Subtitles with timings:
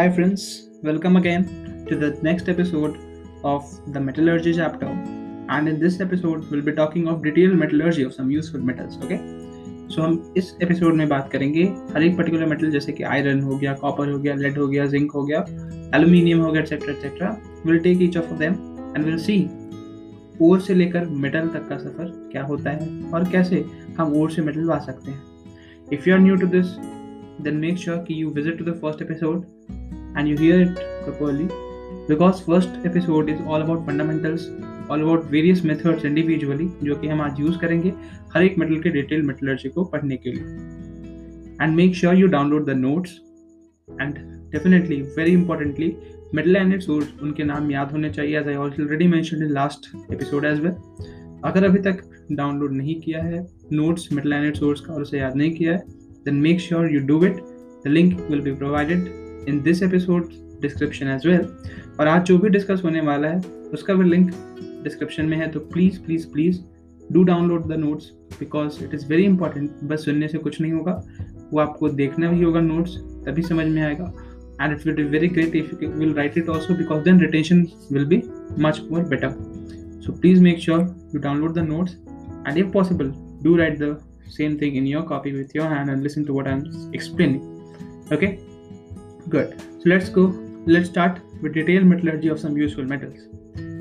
[0.00, 0.42] Hi, friends,
[0.82, 1.42] welcome again
[1.86, 2.94] to the next episode
[3.44, 4.86] of the metallurgy chapter.
[4.86, 8.96] And in this episode, we'll be talking of detailed metallurgy of some useful metals.
[8.96, 9.18] Okay,
[9.90, 11.64] so हम इस episode में बात करेंगे
[11.94, 14.86] हर एक particular metal जैसे कि iron हो गया कॉपर हो गया लेड हो गया
[14.94, 15.44] जिंक हो गया
[15.96, 17.36] एल्यूमिनियम हो गया etcetera etcetera
[17.66, 18.54] will take each of them
[18.96, 19.38] and will see
[20.48, 23.64] ore से लेकर मेटल तक का सफ़र क्या होता है और कैसे
[23.98, 25.22] हम ओर से मेटल ला सकते हैं
[25.92, 26.74] if you are new to this
[27.44, 29.46] then make sure you visit to the first episode
[30.16, 31.48] and you hear it properly.
[32.08, 34.48] Because first episode is all about fundamentals,
[34.88, 37.92] all about various methods individually, जो कि हम आज use करेंगे
[38.34, 40.42] हर एक metal के detail metallurgy को पढ़ने के लिए.
[41.62, 43.20] And make sure you download the notes
[44.00, 44.14] and
[44.52, 45.96] definitely very importantly
[46.34, 50.44] metal and source उनके नाम याद होने चाहिए as I already mention in last episode
[50.44, 50.72] as well
[51.44, 55.36] अगर अभी तक डाउनलोड नहीं किया है नोट्स मेटल एंड सोर्स का और उसे याद
[55.36, 57.42] नहीं किया है then make sure you do it.
[57.84, 59.06] The link will be provided
[59.46, 61.44] in this episode description as well.
[62.00, 63.40] और आज जो भी डिस्कस होने वाला है
[63.74, 64.30] उसका भी लिंक
[64.84, 66.60] डिस्क्रिप्शन में है तो please please please
[67.12, 71.02] do download the notes because it is very important बस सुनने से कुछ नहीं होगा
[71.52, 72.96] वो आपको देखना भी होगा नोट्स
[73.26, 74.12] तभी समझ में आएगा
[74.62, 77.60] and it will be very great if you will write it also because then retention
[77.90, 78.18] will be
[78.64, 79.30] much more better
[80.06, 80.80] so please make sure
[81.12, 81.96] you download the notes
[82.46, 83.12] and if possible
[83.46, 83.90] do write the
[84.30, 87.42] same thing in your copy with your hand and listen to what I'm explaining.
[88.12, 88.40] Okay,
[89.28, 89.60] good.
[89.60, 90.24] So let's go.
[90.66, 93.18] Let's start with detailed metallurgy of some useful metals.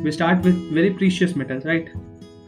[0.03, 1.89] We start with very precious metals, right?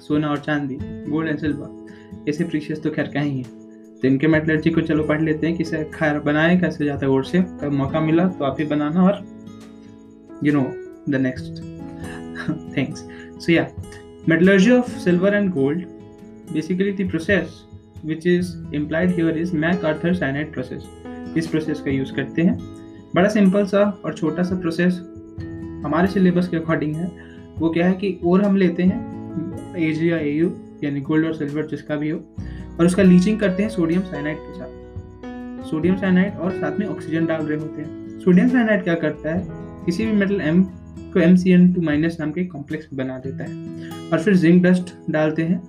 [0.01, 3.43] सोना और चांदी gold and silver ऐसे precious तो खैर कहीं है
[4.01, 7.25] तो इनके मेटलर्जी को चलो पढ़ लेते हैं किसे खैर बनाए कैसे जाता है और
[7.25, 9.21] से कब मौका मिला तो आप ही बनाना और
[10.43, 10.63] you know
[11.09, 11.61] the next
[12.77, 13.05] things
[13.45, 13.67] so या
[14.27, 15.85] metallurgy of silver and gold
[16.53, 17.53] basically the process
[18.05, 20.83] which is implied here is MacArthur cyanide process
[21.37, 22.57] इस प्रोसेस का यूज़ करते हैं?
[23.15, 24.99] बड़ा सिंपल सा और छोटा सा प्रोसेस
[25.85, 27.11] हमारे सिलेबस के अकॉर्डिंग है।
[27.57, 30.51] वो क्या है कि और हम लेते हैं ए जी या ए
[30.83, 32.19] यानी गोल्ड और सिल्वर जिसका भी हो,
[32.79, 37.25] और उसका लीचिंग करते हैं सोडियम साइनाइड के साथ। सोडियम साइनाइड और साथ में ऑक्सीजन
[37.25, 39.47] डाल रहे होते हैं। सोडियम साइनाइड क्या करता है?
[39.85, 40.63] किसी भी मेटल एम
[41.13, 44.63] को M C N two minus नाम के कॉम्प्लेक्स बना देता है। और फिर जिंक
[44.63, 45.61] डस्ट डालते हैं।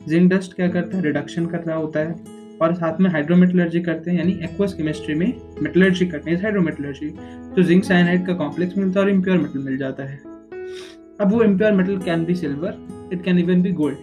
[0.00, 2.14] जिंक डस्ट क्या करता है रिडक्शन कर रहा होता है
[2.62, 7.08] और साथ में हाइड्रोमेटलर्जी करते हैं, यानी एक्वस केमिस्ट्री में मेटलर्जी करते हैं। हाइड्रोमेटलर्जी
[7.56, 10.16] तो जिंक साइनाइड का कॉम्प्लेक्स मिलता है और इम्प्योर मेटल मिल जाता है।
[11.20, 13.96] अब वो impure metal can be silver it can even be gold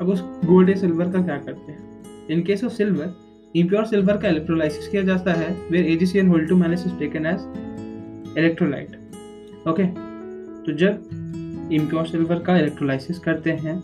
[0.00, 1.78] अब उस गोल्ड या सिल्वर का क्या करते हैं?
[2.30, 3.14] In case of silver
[3.54, 8.38] impure silver का इलेक्ट्रोलाइसिस किया जाता है where AgCl hold two minus is taken as
[8.38, 8.96] electrolyte
[9.68, 9.84] okay
[10.64, 13.82] तो जब इम्प्योर सिल्वर का इलेक्ट्रोलाइसिस करते हैं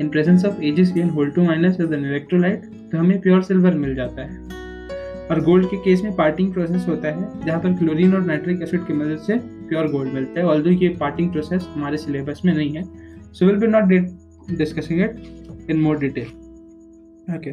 [0.00, 3.94] in presence of AgCl whole two minus as an electrolyte तो हमें प्योर सिल्वर मिल
[3.94, 4.42] जाता है।
[5.30, 8.86] और गोल्ड के केस में पार्टिंग प्रोसेस होता है, जहाँ पर क्लोरीन और नाइट्रिक एसिड
[8.86, 9.38] की मदद से
[9.68, 12.82] प्योर गोल्ड मिलता है। ऑल्दो ये पार्टिंग प्रोसेस हमारे सिलेबस में नहीं है
[13.32, 13.84] so will be not
[14.58, 16.26] discussing it in more detail
[17.34, 17.52] okay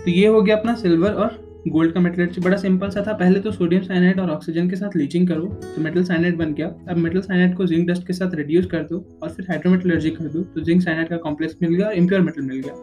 [0.00, 3.40] तो ये हो गया अपना सिल्वर और गोल्ड का मेटलर्जी बड़ा सिंपल सा था। पहले
[3.40, 6.96] तो सोडियम साइनाइड और ऑक्सीजन के साथ लीचिंग करो। तो मेटल साइनाइड बन गया। अब
[6.96, 10.42] मेटल साइनाइड को जिंक डस्ट के साथ रिड्यूस कर दो और फिर हाइड्रोमेटलर्जी कर दो।
[10.44, 12.74] तो जिंक साइनाइड का कॉम्प्लेक्स मिल गया और इम्प्योर मेटल मिल गया।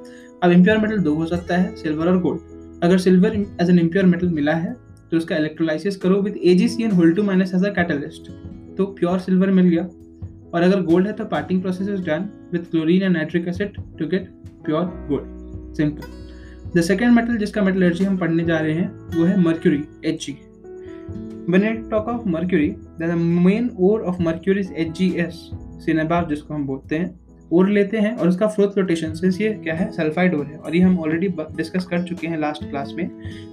[0.43, 4.05] अब इम्प्योर मेटल दो हो सकता है सिल्वर और गोल्ड अगर silver as an impure
[4.05, 4.73] metal मिला है
[5.11, 8.31] तो उसका इलेक्ट्रोलाइसिस करो with AgCN whole two minus as a catalyst
[8.77, 9.83] तो प्योर सिल्वर मिल गया।
[10.53, 14.07] और अगर गोल्ड है तो parting process is done with chlorine and nitric acid to
[14.07, 14.29] get
[14.65, 16.18] pure gold simple
[16.77, 20.37] the second metal जिसका मेटलर्जी हम पढ़ने जा रहे हैं वो है mercury H G
[21.49, 22.65] When I talk of mercury,
[22.99, 25.37] the main ore of mercury is HGS,
[25.85, 27.19] cinnabar जिसको हम बोलते हैं।
[27.51, 29.91] ओर लेते हैं और उसका फ्लोथ फ्लोटेशन से ये क्या है?
[29.91, 33.09] सल्फाइड ओर है। और ये हम ऑलरेडी डिस्कस कर चुके हैं लास्ट क्लास में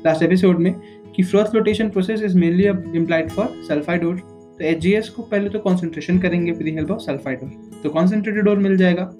[0.06, 0.74] लास्ट एपिसोड में
[1.16, 2.66] कि froth flotation process is mainly
[2.98, 4.16] implied for sulphide ore
[4.58, 8.58] तो एच को पहले तो कॉन्सेंट्रेशन करेंगे with help of sulphide ore तो कॉन्सेंट्रेटेड ओर
[8.58, 9.12] मिल जाएगा।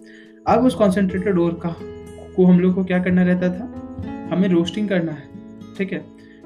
[0.47, 1.77] अब उस कॉन्सेंट्रेटेड ओर का
[2.37, 3.86] को हम लोग को क्या करना रहता था?
[4.31, 5.23] हमें रोस्टिंग करना है,
[5.79, 5.99] ठीक है?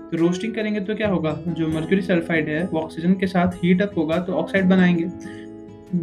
[0.02, 1.32] तो रोस्टिंग करेंगे तो क्या होगा?
[1.48, 5.04] जो मर्क्यूरी सल्फाइड है, वो ऑक्सीजन के साथ हीट अप होगा तो ऑक्साइड बनाएँगे।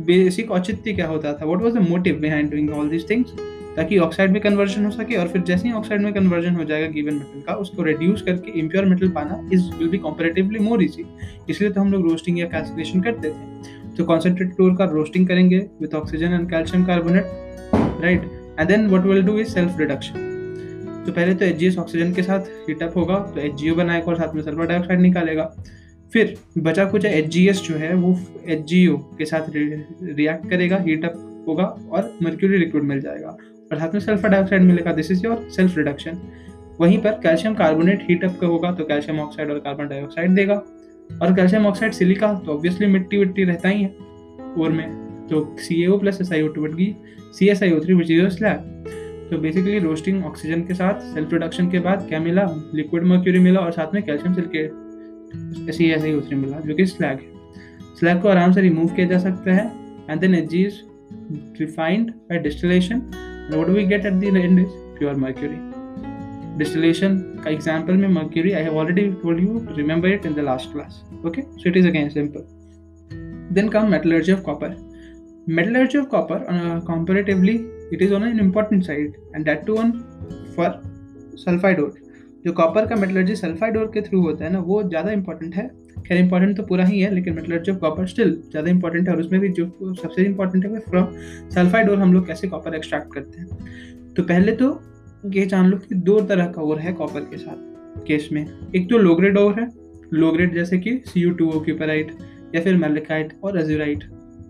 [0.06, 1.46] बेसिक औचित्य क्या होता था?
[1.46, 3.34] What was the motive behind doing all these things
[3.76, 6.88] ताकि ऑक्साइड में कन्वर्जन हो सके और फिर जैसे ही ऑक्साइड में कन्वर्जन हो जाएगा
[6.88, 11.06] गिवन मेटल का, उसको रिड्यूस करके इम्प्योर मेटल पाना is will be comparatively more easy
[11.50, 15.58] इसलिए तो हम लोग रोस्टिंग या कैल्कुलेशन करते थे। तो कॉन्सेंट्रेट टूर का रोस्टिंग करेंगे
[15.82, 18.24] with oxygen and calcium carbonate right
[18.60, 20.27] and then what will do is self reduction
[21.08, 24.42] तो पहले तो HGS ऑक्सीजन के साथ हीटअप होगा तो HGO बनाएगा और साथ में
[24.42, 25.44] सल्फ़र डाइऑक्साइड निकालेगा।
[26.14, 27.28] फिर बचा कुछ एच
[27.60, 28.14] जो है, वो
[28.56, 34.00] HGO के साथ रिएक्ट करेगा हीटअप होगा और मर्क्यूरी लिक्विड मिल जाएगा। और साथ में
[34.02, 36.20] सल्फ़र डाइऑक्साइड मिलेगा this is your self reduction
[36.80, 40.62] वहीं पर कैल्शियम कार्बोनेट हीटअप का होगा तो कैल्शियम ऑक्साइड और कार्बन डाइऑक्साइड देगा।
[41.22, 43.90] और कैल्शियम ऑक्साइड सिलिका तो ऑब्वियसली मिट्टी विट्टी रहता ही है
[44.58, 46.96] और में। तो C A O plus S I O two but गई
[47.40, 48.86] C S I O three which is your slag
[49.32, 52.46] तो बेसिकली रोस्टिंग ऑक्सीजन के साथ सेल्फ प्रोडक्शन के बाद क्या मिला
[52.76, 56.86] लिक्विड मर्क्यूरी मिला और साथ में calcium silicate C S I O मिला जो कि
[56.86, 57.36] स्लैग है
[58.00, 59.66] स्लैग को आराम से रिमूव किया जा सकता है
[60.10, 60.82] and then H is
[61.62, 63.02] refined by distillation
[63.50, 65.60] we get at the end is pure mercury
[66.62, 67.14] distillation
[67.44, 68.10] का example में
[68.56, 72.10] have already told you remember it in the last class okay so it is again
[72.10, 72.44] simple
[73.52, 74.76] then come metallurgy of copper
[75.48, 77.58] metallurgy of copper uh, comparatively
[77.94, 79.92] it is on an important side and that to on
[80.56, 80.82] for
[81.40, 81.92] sulfide ore.
[82.46, 85.68] जो copper का metallurgy sulphide ore के through होता है ना, वो ज़्यादा important है।
[86.08, 89.22] खैर इंपॉर्टेंट तो पूरा ही है, लेकिन मेटलर्जी ऑफ़ कॉपर स्टिल ज़्यादा इंपॉर्टेंट है, और
[89.22, 91.08] उसमें भी जो सबसे इंपॉर्टेंट है फ्रॉम
[91.50, 94.70] सल्फाइड और हम लोग कैसे कॉपर एक्सट्रैक्ट करते हैं। तो पहले तो
[95.34, 98.46] ये जान लो कि दो तरह का ओर है कॉपर के साथ केस में।
[98.76, 99.70] एक तो लो ग्रेड ओर है
[100.14, 102.12] लो ग्रेड जैसे कि C U two O cuprite
[102.56, 104.04] या फिर मेलिकाइट और एजुराइट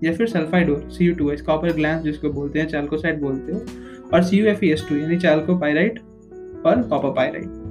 [0.04, 3.54] या फिर sulphide ore C U two S copper glance जिसको बोलते हैं चालकोसाइड बोलते
[3.54, 3.66] हो,
[4.14, 6.00] और C U F E S two यानी चालको पायराइट
[6.66, 7.66] और कॉपर पायराइट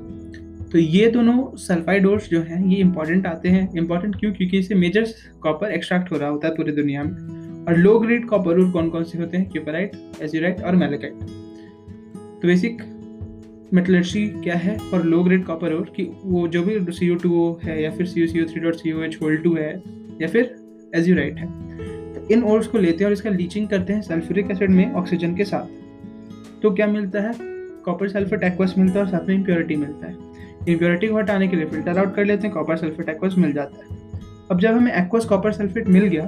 [0.73, 4.33] तो ये दोनों सल्फाइडोर्स जो हैं, ये इंपॉर्टेंट आते हैं। इंपॉर्टेंट क्यों?
[4.33, 5.07] क्योंकि इससे मेजर
[5.43, 8.89] कॉपर एक्सट्रैक्ट हो रहा होता है पूरी दुनिया में। और लो ग्रेड कॉपर और कौन
[8.91, 9.49] कौन से होते हैं?
[9.51, 9.93] क्यूपराइट
[10.23, 11.13] एजिराइट और मेलेकाइट
[12.43, 12.83] तो बेसिक
[13.75, 14.77] मेटलर्जी क्या है?
[14.95, 17.07] और लो ग्रेड कॉपर और कि, वो जो भी सी
[17.65, 19.83] है, या फिर C U C three dot C O H whole two है,
[20.23, 20.55] या फिर
[20.95, 21.47] एज्यूराइट है।
[22.31, 25.45] इन ओर्स को लेते हैं और इसका लीचिंग करते हैं सल्फ्यूरिक एसिड में ऑक्सीजन के
[25.45, 27.33] साथ। तो क्या मिलता है?
[27.85, 30.15] कॉपर सल्फेट एक्वस मिलता है और साथ में इम्प्योरिटी मिलता है।
[30.69, 33.85] इम्प्योरिटी को हटाने के लिए फ़िल्टर आउट कर लेते हैं कॉपर सल्फेट एक्वस मिल जाता
[33.85, 34.21] है।
[34.51, 36.25] अब जब हमें एक्वस कॉपर सल्फेट मिल गया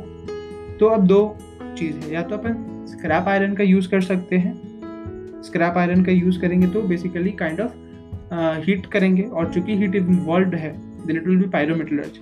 [0.80, 1.36] तो अब दो
[1.78, 4.54] चीज़ है। या तो अपन स्क्रैप आयरन का यूज़ कर सकते हैं।
[5.42, 7.72] स्क्रैप आयरन का यूज़ करेंगे तो बेसिकली काइंड ऑफ़
[8.66, 10.72] हीट करेंगे और चूँकि हीट इन्वॉल्व है
[11.06, 12.20] then it will be pyrometallurgy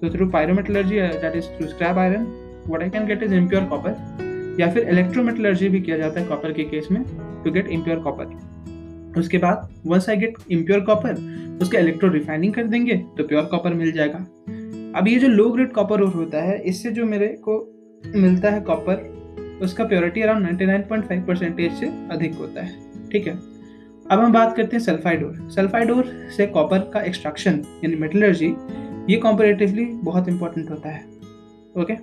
[0.00, 2.26] तो through pyrometallurgy that is through scrap iron
[2.68, 6.52] what I can get is impure copper या फिर इलेक्ट्रोमेटलर्जी भी किया जाता है कॉपर
[6.52, 7.02] के केस में
[7.44, 11.14] टू गेट इम्प्योर कॉपर उसके बाद once I get impure copper
[11.62, 14.18] उसके इलेक्ट्रो रिफाइनिंग कर देंगे तो प्योर कॉपर मिल जाएगा.
[14.98, 17.56] अब ये जो लो ग्रेड कॉपर और होता है, इससे जो मेरे को
[18.16, 23.08] मिलता है कॉपर उसका प्योरिटी अराउंड 99.5 परसेंटेज से अधिक होता है.
[23.12, 23.34] ठीक है?
[24.10, 28.54] अब हम बात करते हैं सल्फाइडोर सल्फाइडोर से कॉपर का एक्सट्रैक्शन यानी मेटलर्जी
[29.10, 31.04] ये कॉम्परेटिवली बहुत इंपॉर्टेंट होता है.
[31.76, 31.94] ओके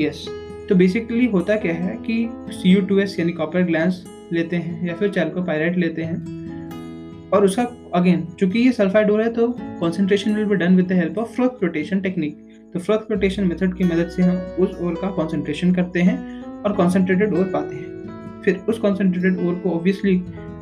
[0.00, 0.26] यस
[0.68, 4.86] तो बेसिकली होता क्या है कि सी यू टू एस यानी कॉपर ग्लैंस लेते हैं
[4.86, 7.62] या फिर चैल्कोपायराइट लेते हैं। और उसका
[7.94, 9.48] अगेन चूँकि ये सल्फाइड है तो
[9.80, 12.36] concentration will be done with the help of froth flotation technique
[12.74, 16.72] तो फ्लोथ फ्लोटेशन मेथड की मदद से हम उस ओर का कॉन्सेंट्रेशन करते हैं और
[16.72, 20.16] कॉन्सेंट्रेटेड ओर पाते हैं। फिर उस कॉन्सेंट्रेटेड ओर को obviously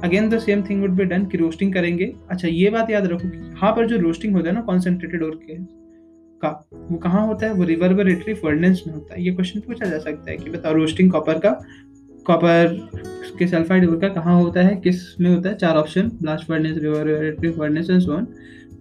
[0.04, 3.28] again the same thing would be done कि रोस्टिंग करेंगे। अच्छा ये बात याद रखो
[3.28, 5.56] कि यहाँ पर जो रोस्टिंग होता है ना कॉन्सेंट्रेटेड ओर के
[6.42, 7.52] का, वो कहाँ होता है?
[7.52, 11.10] वो रिवर्बरेटरी फर्नेस में होता है। ये क्वेश्चन पूछा जा सकता है कि बताओ रोस्टिंग
[11.12, 11.50] कॉपर का
[12.26, 12.88] कॉपर
[13.38, 14.76] के सल्फाइड का कहाँ होता है?
[14.76, 15.54] किसमें होता है?
[15.54, 18.26] चार option blast furnace reverberatory furnace and so on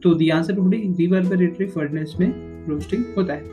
[0.03, 2.33] तो the answer B reverberatory furnace में
[2.67, 3.43] रोस्टिंग होता है।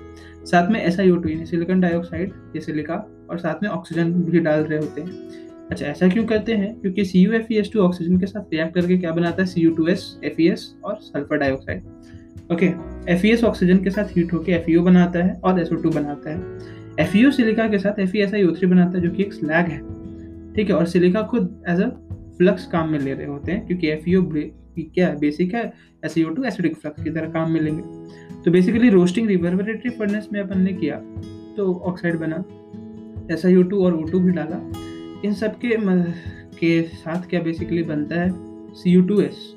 [0.44, 2.94] साथ में ऐसा यू यानी सिलिकॉन डाइऑक्साइड ये सिलिका
[3.30, 5.10] और साथ में ऑक्सीजन भी डाल रहे होते हैं।
[5.70, 6.74] अच्छा ऐसा क्यों करते हैं?
[6.80, 9.48] क्योंकि C U F E S two oxygen के साथ रिएक्ट करके क्या बनाता है?
[9.48, 11.82] C U two S F E S और sulphur dioxide
[12.52, 12.66] okay
[13.12, 16.36] F oxygen के साथ हीट होकर एफ़ बनाता है और एस ओ टू बनाता है।
[17.00, 19.78] एफ़ सिलिका के साथ एफ़ ई बनाता है, जो कि एक स्लैग है।
[20.54, 21.88] ठीक है, और सिलिका खुद एज अ
[22.38, 24.04] फ्लक्स काम में ले रहे होते हैं, क्योंकि एफ़
[24.78, 25.18] क्या है?
[25.18, 25.62] बेसिक है
[26.04, 27.82] एस टू एसिडिक फ्लक्स की तरह काम में लेंगे।
[28.42, 30.96] तो बेसिकली रोस्टिंग रिवर्बरेटरी फर्नेस में अपन ने किया
[31.56, 32.36] तो ऑक्साइड बना
[33.34, 34.60] एस टू और ओ टू भी डाला।
[35.24, 35.76] इन सब के
[36.58, 38.30] के साथ क्या बेसिकली बनता है?
[38.74, 39.54] सी यू टू एस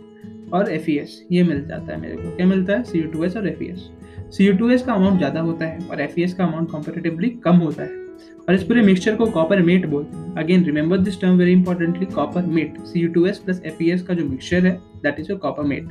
[0.54, 2.84] और एफ़ ये मिल जाता है मेरे को। क्या मिलता है?
[2.84, 3.90] सी यू टू एस और F E S
[4.36, 6.70] C U two S का अमाउंट ज़्यादा होता है और एफ़ ई एस का अमाउंट
[6.72, 8.04] कॉम्पेटिवली कम होता है।
[8.50, 12.06] और इस पूरे मिक्सचर को कॉपर मेट बोलते हैं। Again remember this term very importantly
[12.06, 14.74] copper matte C U two S plus F का जो मिक्सचर है
[15.04, 15.88] that is your copper matte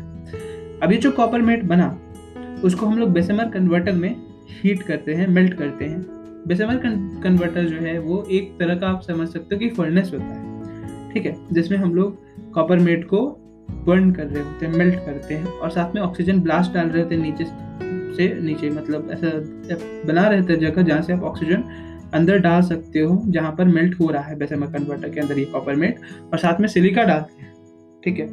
[0.82, 1.86] अब ये जो कॉपर मेट बना,
[2.64, 4.14] उसको हम लोग बेसेमर कन्वर्टर में
[4.52, 6.00] हीट करते हैं मेल्ट करते हैं।
[6.48, 6.76] बेसेमर
[7.22, 11.12] कन्वर्टर जो है, वो एक तरह का आप समझ सकते हो कि फर्नेस होता है।
[11.12, 11.36] ठीक है?
[11.52, 13.20] जिसमें हम लोग कॉपर मेट को
[13.68, 17.02] बर्न कर रहे होते हैं मेल्ट करते हैं और साथ में ऑक्सीजन ब्लास्ट डाल रहे
[17.02, 17.44] होते हैं नीचे
[18.16, 19.30] से नीचे मतलब ऐसा
[20.08, 21.64] बना रहता है जगह जहाँ से आप ऑक्सीजन
[22.14, 25.38] अंदर डाल सकते हो, जहाँ पर मेल्ट हो रहा है वैसे मैं कन्वर्टर के अंदर
[25.38, 27.52] ये कॉपर मेल्ट और साथ में सिलिका डालते हैं,
[28.04, 28.26] ठीक है?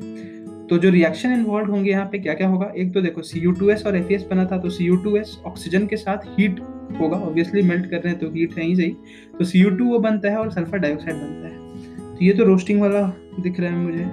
[0.67, 2.71] तो जो रिएक्शन इन्वॉल्व होंगे यहाँ पे क्या क्या होगा?
[2.77, 4.95] एक तो देखो सी यू टू एस और एफ़ एस बना था तो C U
[4.95, 6.59] two S oxygen के साथ हीट
[7.01, 8.95] होगा ऑब्वियसली मेल्ट कर रहे हैं तो हीट है ही सही
[9.39, 12.43] तो सी यू टू वो बनता है और सल्फ़र डाइऑक्साइड बनता है। तो ये तो
[12.43, 13.01] रोस्टिंग वाला
[13.39, 14.05] दिख रहा है मुझे।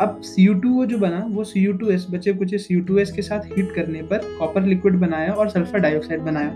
[0.00, 2.80] अब सी यू टू जो बना, वो सी यू टू एस बचे कुछ सी यू
[2.84, 6.52] टू एस के साथ हीट करने पर कॉपर लिक्विड बनाया और सल्फ़र डाइऑक्साइड बनाया।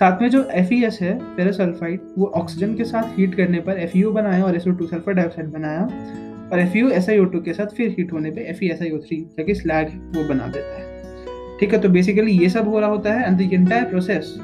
[0.00, 3.78] साथ में जो एफ़ ई एस है फेरोसल्फाइड वो ऑक्सीजन के साथ हीट करने पर
[3.78, 5.82] एफ़ यू बनाया और एस सल्फ़र डाइऑक्साइड बनाया
[6.52, 8.68] और F U S I O two के साथ फिर हीट होने पर F E
[8.68, 12.32] S I O three जो कि स्लैग वो बना देता है। ठीक है तो बेसिकली
[12.32, 14.34] ये सब हो रहा होता है and the entire process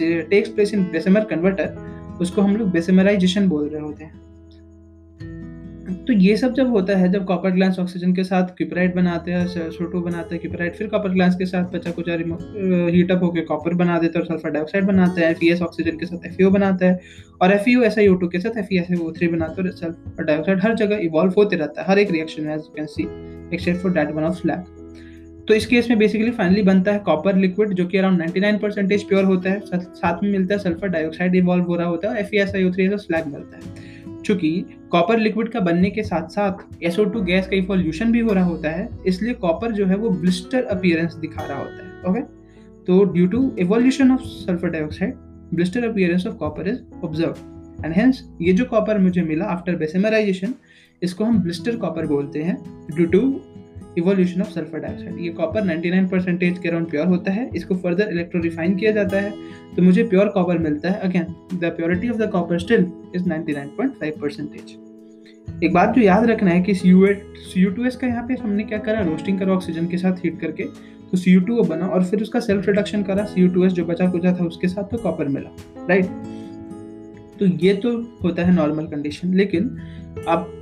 [0.00, 4.27] takes place in Bessemer converter उसको हम लोग बेसेमराइजेशन बोल रहे होते हैं।
[5.88, 9.46] तो ये सब जब होता है, जब कॉपर ग्लास ऑक्सीजन के साथ क्यूपराइट बनाते हैं
[9.70, 13.74] सोटो बनाते हैं क्यूपराइट फिर कॉपर ग्लास के साथ बचा कुछ हीट अप होकर कॉपर
[13.74, 17.00] बना देते हैं और सल्फ़र डाइऑक्साइड बनाते हैं एफ़ ऑक्सीजन के साथ एफ़ बनाता है
[17.42, 19.76] और F U S I two के साथ एफ़ एस ओ थ्री बनाते हैं और
[19.76, 22.86] सल्फ़र डाइऑक्साइड हर जगह इवॉल्व होते रहता है, हर एक रिएक्शन में as you can
[22.86, 23.02] see
[23.54, 24.64] except for that one of slag
[25.48, 29.02] तो इस केस में बेसिकली फाइनली बनता है कॉपर लिक्विड जो कि अराउंड 99 परसेंटेज
[29.02, 32.34] प्योर होता है, साथ में मिलता है सल्फ़र डाइऑक्साइड इवॉल्व हो रहा होता है F
[32.34, 34.50] E S I O three slag मिलता है। चूँकि
[34.90, 38.44] कॉपर लिक्विड का बनने के साथ साथ एसओ टू गैस का इवोल्यूशन भी हो रहा
[38.44, 42.20] होता है, इसलिए कॉपर जो है वो ब्लिस्टर अपियरेंस दिखा रहा होता है ओके
[42.84, 45.14] तो due to evolution of sulphur dioxide
[45.54, 50.54] blister appearance of copper is observe and hence ये जो कॉपर मुझे मिला आफ्टर बेसेमराइजेशन
[51.02, 52.56] इसको हम ब्लिस्टर कॉपर बोलते हैं
[52.94, 53.20] due to
[53.98, 58.12] evolution of sulphur dioxide ये कॉपर 99 परसेंटेज के अराउंड प्योर होता है। इसको फर्दर
[58.12, 59.30] इलेक्ट्रो रिफाइन किया जाता है।
[59.76, 64.20] तो मुझे प्योर कॉपर मिलता है। Again the purity of the copper still is 99.5
[64.20, 64.76] percentage
[65.64, 68.64] एक बात जो याद रखना है कि सी यू टू एस का यहाँ पे हमने
[68.64, 69.00] क्या करा?
[69.00, 70.64] रोस्टिंग करा ऑक्सीजन के साथ हीट करके।
[71.10, 73.72] तो सी यू टू बना और फिर उसका सेल्फ रिडक्शन करा। सी यू टू एस
[73.72, 75.50] जो बचा कुचा था उसके साथ तो कॉपर मिला।
[75.88, 76.06] राइट
[77.38, 77.90] तो ये तो
[78.22, 79.64] होता है नॉर्मल कंडीशन लेकिन
[80.28, 80.54] अब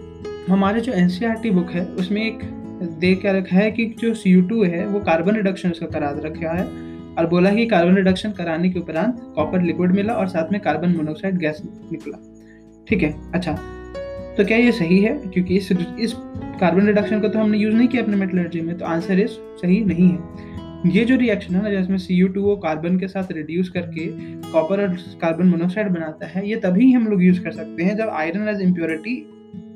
[0.48, 1.08] हमारे जो एन
[1.54, 2.38] बुक है, उसमें एक
[2.82, 4.32] दे क्या रखा है कि जो सी
[4.70, 6.64] है, वो कार्बन रिडक्शन उसका करा रखा है
[7.18, 10.96] और बोला कि कार्बन रिडक्शन कराने के उपरांत कॉपर लिक्विड मिला और साथ में कार्बन
[10.96, 12.18] मोनोक्साइड गैस निकला।
[12.88, 13.32] ठीक है?
[13.34, 13.52] अच्छा।
[14.36, 15.18] तो क्या ये सही है?
[15.18, 16.12] क्योंकि इस इस
[16.60, 19.84] कार्बन रिडक्शन को तो हमने यूज़ नहीं किया अपने मेटलर्जी में तो आंसर इस सही
[19.84, 20.54] नहीं है।
[20.86, 24.06] ये जो रिएक्शन है ना, जिसमें सी यू टू वो कार्बन के साथ रिड्यूस करके
[24.52, 28.08] कॉपर और कार्बन मोनोक्साइड बनाता है, ये तभी हम लोग यूज़ कर सकते हैं जब
[28.08, 29.14] आयरन एज इम्प्योरिटी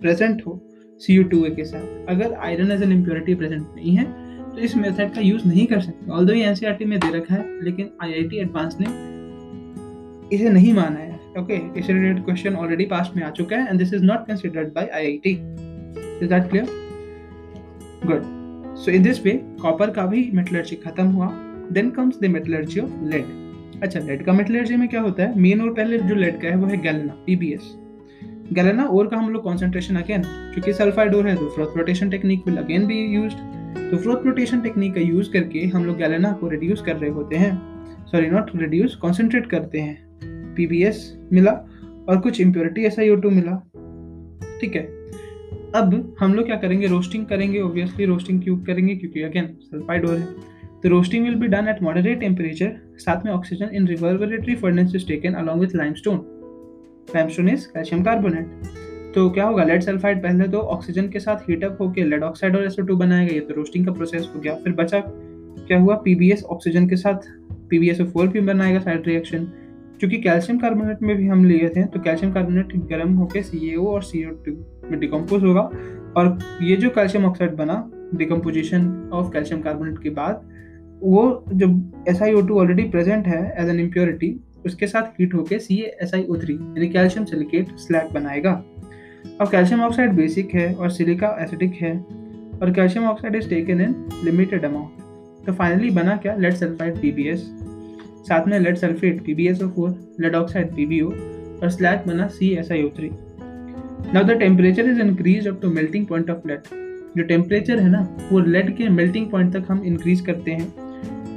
[0.00, 0.52] प्रेजेंट हो।
[1.00, 4.04] सी यू टू के साथ। अगर iron as an impurity present नहीं है
[4.46, 7.44] तो इस मेथड का यूज़ नहीं कर सकते। ऑल दो एनसीआरटी में दे रखा है,
[7.64, 8.86] लेकिन आईआईटी एडवांस ने
[10.36, 13.78] इसे नहीं माना है। ओके इस रिलेटेड क्वेश्चन ऑलरेडी पास में आ चुका है and
[13.78, 16.66] this is not considered by IIT is that clear
[18.06, 18.22] good
[18.76, 21.28] so in this way copper का भी मेटलर्जी खत्म हुआ।
[21.72, 23.38] Then comes the metallurgy of lead
[23.82, 25.38] अच्छा लेड का मेटलर्जी में क्या होता है?
[25.38, 27.76] मेन और पहले जो लेड का है, वो है गैलेना पीबीएस
[28.52, 32.46] गैलेना और का हम लोग कॉन्सेंट्रेशन अगेन क्योंकि सल्फाइड और है तो froth flotation technique
[32.46, 33.36] will again be used
[33.90, 37.36] तो फ्रोथ फ्लोटेशन टेक्निक का यूज़ करके हम लोग गैलेना को रिड्यूस कर रहे होते
[37.36, 37.52] हैं.
[38.06, 39.98] सॉरी नॉट रिड्यूस कॉन्सेंट्रेट करते हैं.
[40.54, 41.52] पीबीएस मिला,
[42.08, 43.56] और कुछ इम्प्योरिटी ऐसा एस मिला.
[44.60, 44.82] ठीक है?
[45.74, 46.86] अब हम लोग क्या करेंगे?
[46.86, 50.26] रोस्टिंग करेंगे ऑब्वियसली रोस्टिंग क्यों करेंगे, क्योंकि अगेन सल्फाइड और है.
[50.82, 55.06] तो roasting will be done at moderate temperature साथ में oxygen in reverberatory furnace is
[55.06, 56.29] taken along with limestone
[57.14, 58.46] limestone is calcium carbonate
[59.14, 59.64] तो क्या होगा?
[59.64, 63.34] लेड सल्फाइड पहले तो ऑक्सीजन के साथ हीटअप होकर लेड ऑक्साइड और एसओ टू बनाएगा
[63.34, 65.94] ये तो रोस्टिंग का प्रोसेस हो गया। फिर बचा क्या हुआ?
[65.94, 67.28] पीबीएस ऑक्सीजन के साथ
[67.70, 69.44] पीबीएस फोर भी बनाएगा साइड रिएक्शन
[70.00, 74.02] क्योंकि कैल्शियम कार्बोनेट में भी हम लिए थे तो कैल्शियम कार्बोनेट गर्म होकर सी और
[74.02, 74.24] सी
[74.90, 75.60] में डिकम्पोज होगा।
[76.16, 80.48] और ये जो कैल्शियम ऑक्साइड बना डिकम्पोजिशन ऑफ़ कैल्शियम कार्बोनेट के बाद,
[81.02, 84.28] वो जब एस ऑलरेडी प्रेजेंट है एज एन इम्प्योरिटी
[84.66, 88.52] उसके साथ हीट होकर C S I O three यानी कैल्शियम सिलिकेट स्लैग बनाएगा।
[89.40, 91.92] अब कैल्शियम ऑक्साइड बेसिक है और सिलिका एसिडिक है,
[92.62, 96.34] और calcium oxide is taken in limited amount तो फाइनली बना क्या?
[96.36, 99.90] लेड सल्फाइड पी साथ में lead sulphate P B S O four
[100.20, 103.10] lead oxide P B O और स्लैग बना C S I O three
[104.14, 106.60] now the temperature is increase up to melting point of lead
[107.16, 108.00] जो temperature है ना,
[108.32, 110.89] वो lead के melting point तक हम increase करते हैं।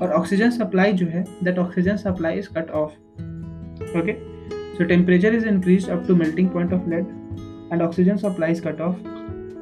[0.04, 2.92] और ऑक्सीजन सप्लाई जो है that oxygen supply is cut off
[4.00, 4.14] okay
[4.78, 7.06] so temperature is increase up to melting point of lead
[7.74, 8.96] and oxygen supply is cut off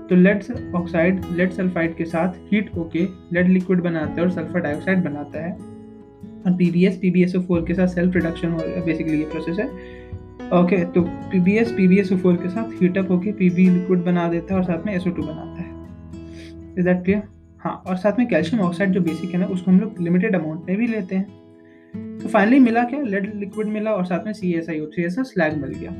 [0.09, 0.43] तो लेड
[0.75, 5.45] ऑक्साइड लेड सल्फाइड के साथ हीट होके lead liquid बनाता है और sulphur dioxide बनाता
[5.45, 8.83] है। और P B S P B S O four के साथ सेल्फ रिडक्शन हो
[8.85, 12.35] बेसिकली ये प्रोसेस है। ओके okay, तो P B S P B S O four
[12.35, 15.09] के साथ हीटअप होके पी बी लिक्विड बना देता है और साथ में एस ओ
[15.09, 15.69] टू बनाता है।
[16.79, 17.21] इज़ दैट क्लियर
[17.63, 20.69] हाँ और साथ में कैल्शियम ऑक्साइड जो बेसिक है ना, उसको हम लोग लिमिटेड अमाउंट
[20.69, 23.01] में भी लेते हैं। तो फाइनली मिला क्या?
[23.01, 25.91] लेड लिक्विड मिला और साथ में C S I O three ऐसा स्लैग मिल गया।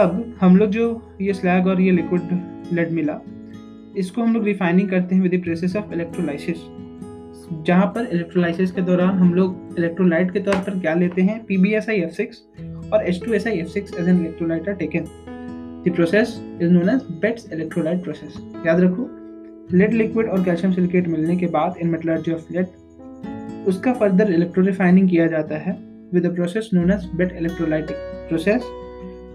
[0.00, 3.20] अब हम लोग जो ये स्लैग और ये लिक्विड लेड मिला,
[3.96, 6.56] इसको हम लोग रिफाइनिंग करते हैं with the process of electrolysis
[7.66, 11.44] जहाँ पर इलेक्ट्रोलाइसिस के दौरान हम लोग इलेक्ट्रोलाइट के तौर पर क्या लेते हैं?
[11.46, 12.42] P B S I F six
[12.92, 15.04] और H two S I F six as an electrolyte are taken
[15.86, 19.08] the process is known as Betts electrolyte process याद रखो
[19.72, 22.66] लेड लिक्विड और कैल्शियम सिलिकेट मिलने के बाद इन मेटलर्जी ऑफ़ लेड
[23.68, 25.72] उसका further electro refining किया जाता है
[26.14, 27.96] with process known as Betts electrolytic
[28.28, 28.62] process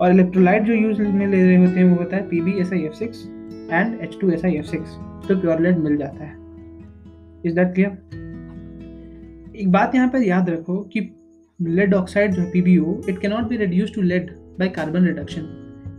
[0.01, 2.73] और इलेक्ट्रोलाइट जो यूज़ में ले रहे होते हैं वो होता है P B S
[2.73, 3.25] I F six
[3.73, 4.95] and H two S I F six
[5.27, 6.33] तो प्योर लेड मिल जाता है।
[7.45, 7.91] इज़ दैट क्लियर
[9.55, 11.09] एक बात यहाँ पर याद रखो कि
[11.59, 15.41] लेड ऑक्साइड जो है P B O it cannot be reduce to lead by carbon reduction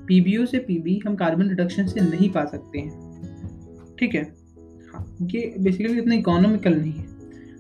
[0.09, 3.12] P B O से पी बी हम कार्बन रिडक्शन से नहीं पा सकते हैं।
[4.03, 4.23] ठीक है?
[4.93, 7.07] हाँ ये बेसिकली इतना इकोनॉमिकल नहीं है।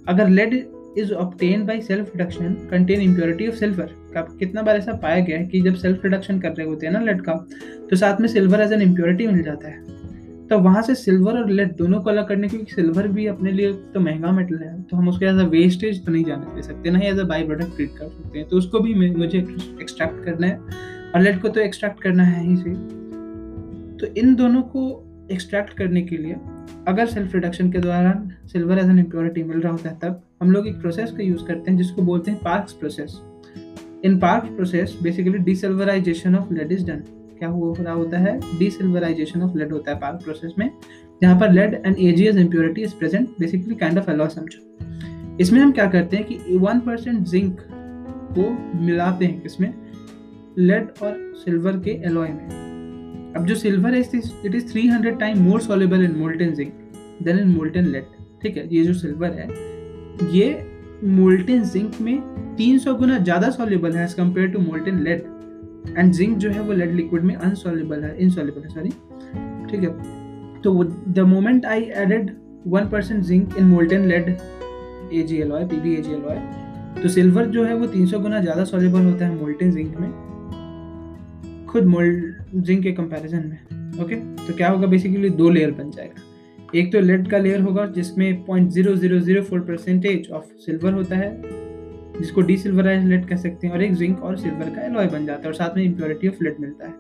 [0.08, 0.54] अगर lead
[0.98, 3.94] is obtain by self reduction contain impurity of silver
[4.38, 7.00] कितना बार ऐसा पाया गया है कि जब सेल्फ रिडक्शन कर रहे होते हैं ना
[7.00, 7.34] लेड का
[7.90, 9.80] तो साथ में सिल्वर एज एन इम्प्योरिटी मिल जाता है।
[10.48, 13.72] तो वहाँ से सिल्वर और लेड दोनों को अलग करने क्योंकि सिल्वर भी अपने लिए
[13.94, 16.90] तो महँगा मेटल है तो हम उसको एज अ वेस्टेज तो नहीं जाने दे सकते
[16.90, 20.24] ना, ही as a by product treat कर सकते हैं। तो उसको भी मुझे एक्सट्रैक्ट
[20.24, 20.58] करना है,
[21.14, 22.70] और लेड को तो एक्सट्रैक्ट करना है ही से
[23.98, 24.82] तो इन दोनों को
[25.32, 26.36] एक्सट्रैक्ट करने के लिए,
[26.88, 30.50] अगर सेल्फ रिडक्शन के दौरान सिल्वर एज एन इम्प्योरिटी मिल रहा होता है, तब हम
[30.52, 33.20] लोग एक प्रोसेस का यूज़ करते हैं, जिसको बोलते हैं Parkes process
[34.04, 37.02] in Parkes process basically desilverization of lead is done
[37.38, 38.38] क्या हो रहा होता है?
[38.58, 40.70] डिसिल्वराइजेशन ऑफ़ लेड होता है पार्क प्रोसेस में,
[41.22, 45.72] जहाँ पर lead and A G S impurity is present basically kind of alloy समझो इसमें हम
[45.72, 47.60] क्या करते हैं कि वन परसेंट जिंक
[48.38, 49.72] को मिलाते हैं किसमें?
[50.58, 52.71] लेड और सिल्वर के एलॉय में.
[53.36, 56.72] अब जो सिल्वर है it is 300 time more soluble in molten zinc
[57.22, 58.04] than in molten lead
[58.42, 58.66] ठीक है?
[58.74, 59.48] ये जो सिल्वर है,
[60.32, 60.68] ये
[61.10, 65.24] मोल्टन जिंक में 300 गुना ज़्यादा सॉल्युबल है as compare to molten lead
[65.98, 68.90] and zinc जो है, वो लेड लिक्विड में अनसॉल्युबल है इनसॉल्युबल है सॉरी
[69.70, 69.88] ठीक है?
[70.62, 72.30] तो the moment I added
[72.66, 77.08] one percent zinc in molten lead A G L P B A G L तो
[77.08, 80.10] सिल्वर जो है, वो 300 गुना ज़्यादा सॉल्युबल होता है मोल्टन जिंक में।
[81.66, 84.16] खुद मोल्ड जिंक के कंपैरिजन में। ओके
[84.46, 84.86] तो क्या होगा?
[84.86, 86.28] बेसिकली दो लेयर बन जाएगा।
[86.74, 90.92] एक तो लेड का लेयर होगा, जिसमें point zero zero zero four percentage of silver
[90.92, 91.30] होता है,
[92.18, 95.26] जिसको डी सिल्वराइज लेड कह सकते हैं, और एक जिंक और सिल्वर का एलॉय बन
[95.26, 96.92] जाता है, और साथ में इम्प्योरिटी ऑफ़ लेड मिलता है।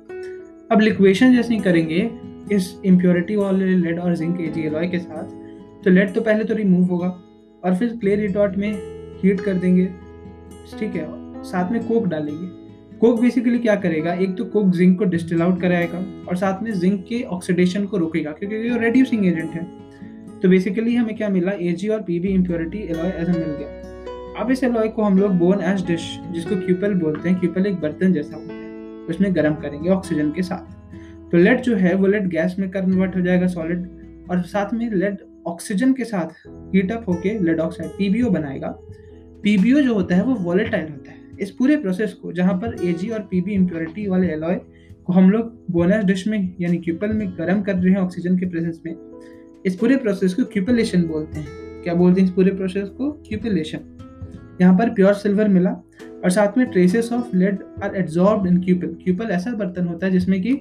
[0.72, 2.10] अब लिक्वेशन जैसे ही करेंगे,
[2.52, 5.40] इस इम्प्योरिटी वाले लेड और जिंक ए जी एलॉय के साथ
[5.84, 7.08] तो लेड तो पहले तो रिमूव होगा,
[7.64, 8.72] और फिर क्लियर रिटॉर्ट में
[9.22, 9.86] हीट कर देंगे,
[10.78, 11.06] ठीक है?
[11.44, 12.61] साथ में कोक डालेंगे।
[13.02, 14.12] कोक बेसिकली क्या करेगा?
[14.14, 17.96] एक तो कोक जिंक को डिस्टिल आउट कराएगा और साथ में जिंक के ऑक्सीडेशन को
[17.96, 19.62] रोकेगा क्योंकि ये रेड्यूसिंग एजेंट है।
[20.40, 21.52] तो बेसिकली हमें क्या मिला?
[21.52, 25.32] ए जी और पीबी इम्प्योरिटी एलॉय ऐसा मिल गया अब इस एलॉय को हम लोग
[25.38, 28.60] बोन एज डिश जिसको क्यूपल बोलते हैं क्यूपल एक बर्तन जैसा होता है,
[29.06, 33.16] उसमें गर्म करेंगे ऑक्सीजन के साथ। तो लेड जो है, वो लेड गैस में कन्वर्ट
[33.16, 37.90] हो जाएगा सॉलिड और साथ में लेड ऑक्सीजन के साथ हीट अप होके lead oxide
[37.90, 38.68] P B O बनाएगा।
[39.42, 43.08] पीबीओ जो होता है, वो वॉलेटाइल होता है। इस पूरे प्रोसेस को, जहाँ पर एजी
[43.08, 44.54] और पीबी इम्प्योरिटी वाले एलॉय
[45.04, 48.46] को हम लोग बोनस डिश में, यानी क्यूपल में गर्म कर रहे हैं ऑक्सीजन के
[48.46, 48.94] प्रेजेंस में,
[49.66, 53.10] इस पूरे प्रोसेस को क्यूपलेशन बोलते हैं। क्या बोलते हैं इस पूरे प्रोसेस को?
[53.28, 53.78] क्यूपलेशन
[54.60, 55.70] यहाँ पर प्योर सिल्वर मिला
[56.24, 60.12] और साथ में traces of lead are adsorb in cupel cupel ऐसा बर्तन होता है
[60.12, 60.52] जिसमें कि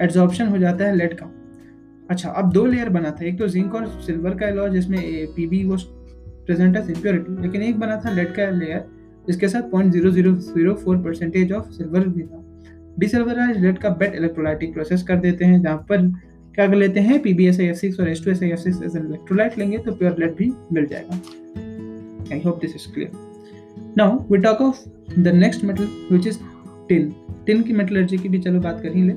[0.00, 1.30] एड्जॉर्प्शन हो जाता है लेड का।
[2.10, 5.00] अच्छा अब दो लेयर बना था। एक तो जिंक और सिल्वर का एलॉय जिसमें
[5.36, 5.76] पी बी वो
[6.46, 8.97] प्रेजेंट एज इम्प्योरिटी लेकिन एक बना था लेड का लेयर
[9.28, 12.44] जिसके साथ point zero zero zero four percentage of silver भी था।
[12.98, 16.06] डिसल्वराइज लेड का बेट इलेक्ट्रोलाइटिक प्रोसेस कर देते हैं, जहाँ पर
[16.54, 18.50] क्या कर लेते हैं P B S I F six और S two S I
[18.50, 21.20] F six electrolyte लेंगे तो प्योर लेड भी मिल जाएगा।
[22.32, 23.10] I hope this is clear
[23.98, 24.84] now we talk of
[25.18, 26.38] the next metal which is
[26.88, 27.12] tin
[27.46, 29.14] tin की metallurgy की भी चलो बात कर ही ले।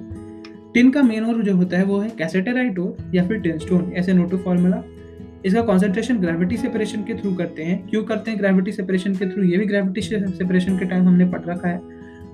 [0.74, 3.92] टिन का मेन और जो होता है, वो है कैसेटेराइट ओर या फिर टिन स्टोन
[3.94, 4.84] ऐसे नोटो फॉर्मूला
[5.46, 9.44] इसका कॉन्सेंट्रेशन ग्रेविटी सेपरेशन के थ्रू करते हैं। क्यों करते हैं ग्रेविटी सेपरेशन के थ्रू
[9.44, 11.80] ये भी ग्रेविटी सेपरेशन के टाइम हमने पढ़ रखा है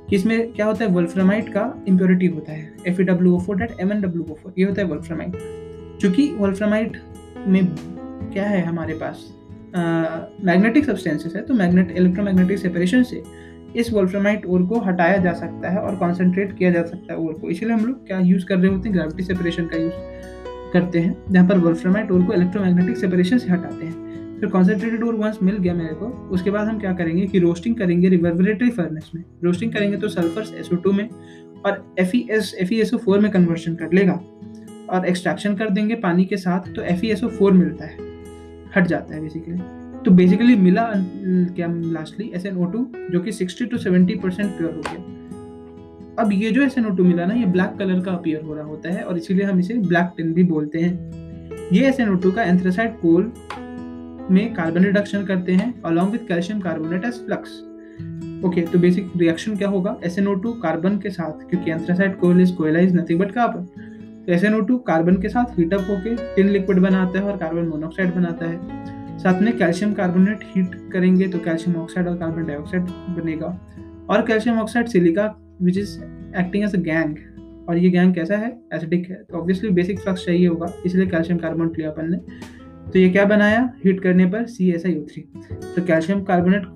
[0.09, 0.91] कि इसमें क्या होता है?
[0.91, 4.35] वोल्फ्रामाइट का इम्प्योरिटी होता है। F E W O four that M N W O
[4.35, 5.37] four ये होता है वोल्फ्रामाइट
[6.01, 6.97] चूँकि वोल्फ्रामाइट
[7.47, 7.65] में
[8.33, 9.27] क्या है हमारे पास?
[10.45, 13.21] मैग्नेटिक सब्सटेंसेस है तो मैग्नेट इलेक्ट्रोमैग्नेटिक सेपरेशन से
[13.75, 17.33] इस वोल्फ्रामाइट ओर को हटाया जा सकता है और कॉन्सेंट्रेट किया जा सकता है ओर
[17.33, 18.97] को। इसलिए हम लोग क्या यूज़ कर रहे होते हैं?
[18.97, 19.93] ग्रेविटी सेपरेशन का यूज़
[20.73, 25.15] करते हैं। जहाँ पर वोल्फ्रामाइट ओर को इलेक्ट्रोमैग्नेटिक सेपरेशन से हटाते हैं। फिर कॉन्सेंट्रेटेड ओर
[25.15, 29.11] वंस मिल गया मेरे को, उसके बाद हम क्या करेंगे कि रोस्टिंग करेंगे रिवर्बरेटरी फर्नेस
[29.15, 31.09] में। रोस्टिंग करेंगे तो सल्फ़र एसओ टू में
[31.65, 34.13] और F E S F E S O four में कन्वर्शन कर लेगा
[34.89, 37.97] और एक्सट्रैक्शन कर देंगे पानी के साथ तो F E S O four मिलता है।
[38.75, 39.57] हट जाता है बेसिकली
[40.05, 44.57] तो बेसिकली मिला, क्या lastly S N O two जो कि sixty two seventy percent
[44.57, 45.15] pure हो गया।
[46.19, 49.03] अब ये जो एस मिला ना, ये ब्लैक कलर का अपीयर हो रहा होता है,
[49.03, 53.31] और इसीलिए हम इसे ब्लैक टिन भी बोलते हैं। ये एस का एंथ्रासाइड कोल
[54.31, 57.63] में कार्बन रिडक्शन करते हैं along with calcium carbonate as flux
[58.45, 59.95] okay तो बेसिक रिएक्शन क्या होगा?
[60.05, 63.63] SnO2 कार्बन के साथ, क्योंकि एंथ्रासाइड कोयल इज़ कोयला इज़ नथिंग बट कार्बन
[64.25, 68.45] तो SnO2 कार्बन के साथ हीटअप होके टिन लिक्विड बनाता है और कार्बन मोनोऑक्साइड बनाता
[68.45, 72.83] है। साथ में कैल्शियम कार्बोनेट हीट करेंगे तो कैल्शियम ऑक्साइड और कार्बन डाइऑक्साइड
[73.15, 73.47] बनेगा।
[74.09, 75.25] और calcium oxide silica
[75.61, 75.97] which is
[76.39, 77.15] acting as a gangue
[77.69, 78.49] और ये गैंग कैसा है?
[78.73, 82.17] एसिडिक है। तो ऑब्वियसली बेसिक फ्लक्स चाहिए होगा, इसलिए कैल्शियम कार्बोनेट लिया अपन ने।
[82.87, 83.69] तो ये क्या बनाया?
[83.85, 85.21] हीट करने पर C S I O three
[85.75, 86.67] तो कैल्शियम कार्बोनेट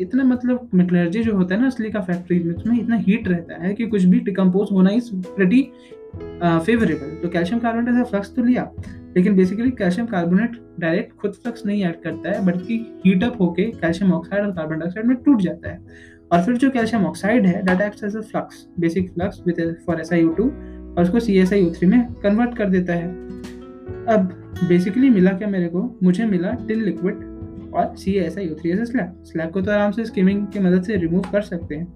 [0.00, 3.62] इतना मतलब मेटलर्जी जो होता है ना असली का फैक्ट्री में, उसमें इतना हीट रहता
[3.62, 5.62] है कि कुछ भी डिकम्पोज होना इज़ प्रेटी
[6.42, 8.70] फेवरेबल तो कैल्शियम कार्बोनेट ऐसा फ्लक्स तो लिया,
[9.16, 12.76] लेकिन बेसिकली कैल्शियम कार्बोनेट डायरेक्ट खुद फ्लक्स नहीं ऐड करता है, बल्कि
[13.06, 15.78] हीटअप होके कैल्शियम ऑक्साइड और कार्बन डाइऑक्साइड में टूट जाता है।
[16.32, 20.00] और फिर जो कैल्शियम ऑक्साइड है that acts as a flux basic flux with for
[20.00, 23.08] S I two और उसको सी एस आई थ्री में कन्वर्ट कर देता है।
[24.08, 24.34] अब
[24.68, 25.98] बेसिकली मिला क्या मेरे को?
[26.02, 29.90] मुझे मिला टिल लिक्विड और C S I three as slab slag को तो आराम
[29.92, 31.86] से स्कीमिंग की मदद से रिमूव कर सकते हैं।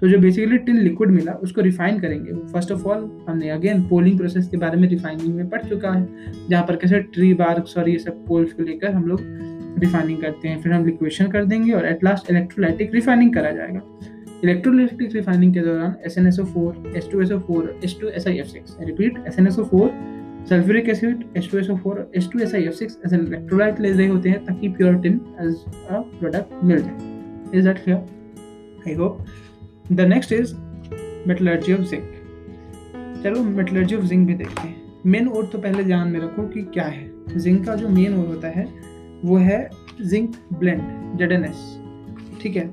[0.00, 4.18] तो जो बेसिकली टिल लिक्विड मिला, उसको रिफाइन करेंगे फ़र्स्ट ऑफ़ ऑल हमने अगेन पोलिंग
[4.18, 6.08] प्रोसेस के बारे में रिफाइनिंग में पढ़ चुका है,
[6.50, 9.20] जहाँ पर कैसे ट्री बार्क्स और ये सब पोल्स को लेकर हम लोग
[9.78, 13.80] रिफाइनिंग करते हैं, फिर हम लिक्वेशन कर देंगे और एट लास्ट इलेक्ट्रोलाइटिक रिफाइनिंग करा जाएगा।
[14.44, 17.96] इलेक्ट्रोलाइटिक रिफाइनिंग के दौरान S N S O four S two S O four S
[18.00, 19.90] two S I F six repeat S N S O four
[20.48, 23.26] sulphuric acid S two S O four S two S I F six as an
[23.26, 27.82] electrolyte ले रहे होते हैं ताकि pure tin as a product मिल जाए। Is that
[27.84, 27.98] clear
[28.88, 29.24] I hope
[29.92, 30.54] the next is
[31.28, 32.12] metallurgy of zinc
[33.24, 34.74] चलो metallurgy of zinc भी देखते हैं।
[35.06, 38.26] मेन ओर तो पहले ध्यान में रखो कि क्या है। जिंक का जो मेन ओर
[38.26, 38.66] होता है
[39.24, 39.68] वो है
[40.00, 41.32] जिंक ब्लेंड जेड
[42.42, 42.64] ठीक है?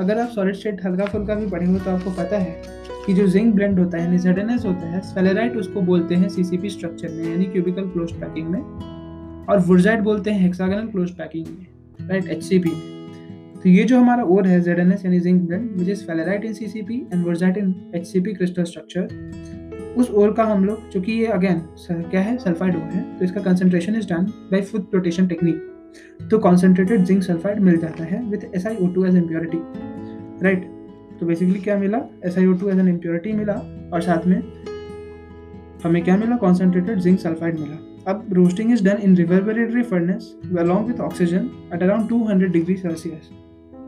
[0.00, 2.62] अगर आप सॉलिड स्टेट हल्का फुल्का भी पढ़े हो तो आपको पता है
[3.06, 7.08] कि जो जिंक ब्लेंड होता है जेड होता है स्पेलेराइट उसको बोलते हैं सीसीपी स्ट्रक्चर
[7.08, 8.60] में, यानी क्यूबिकल क्लोज पैकिंग में,
[9.46, 14.22] और वुर्जाइट बोलते हैं हेक्सागनल क्लोज पैकिंग में राइट एच में। तो ये जो हमारा
[14.24, 18.32] ओर है जेड यानी zinc blende which is sphalerite in CCP and wurtzite in HCP
[18.32, 21.58] crystal structure उस ओर का हम लोग, चूँकि ये अगेन
[21.90, 22.36] क्या है?
[22.38, 25.71] सल्फाइड ओर है तो इसका concentration is done by froth flotation technique
[26.30, 29.58] तो कॉन्सेंट्रेटेड जिंक सल्फाइड मिल जाता है with S I O two as impurity
[30.44, 30.70] right
[31.20, 31.98] तो बेसिकली क्या मिला?
[32.24, 33.54] S I O two as an impurity मिला
[33.92, 34.42] और साथ में
[35.84, 36.36] हमें क्या मिला?
[36.36, 37.76] कॉन्सेंट्रेटेड जिंक सल्फाइड मिला।
[38.10, 43.30] अब roasting is done in reverberatory furnace along with oxygen at around 200 degree Celsius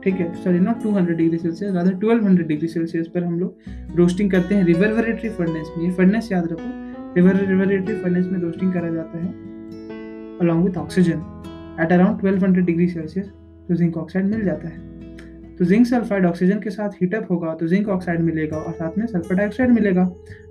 [0.05, 0.33] ठीक है?
[0.35, 4.65] Sorry not 200 degree Celsius rather 1200 degree Celsius पर हम लोग रोस्टिंग करते हैं
[4.65, 9.33] रिवर्बरेटरी फर्नेस में। ये फर्नेस याद रखो रिवर रिवर्बरेटरी फर्नेस में रोस्टिंग करा जाता है
[10.41, 11.23] along with oxygen
[11.81, 13.27] at around 1200 degree Celsius
[13.69, 14.79] तो जिंक ऑक्साइड मिल जाता है।
[15.57, 19.07] तो जिंक सल्फाइड ऑक्सीजन के साथ हीटअप होगा तो जिंक ऑक्साइड मिलेगा और साथ में
[19.07, 20.05] सल्फ़र डाइऑक्साइड मिलेगा।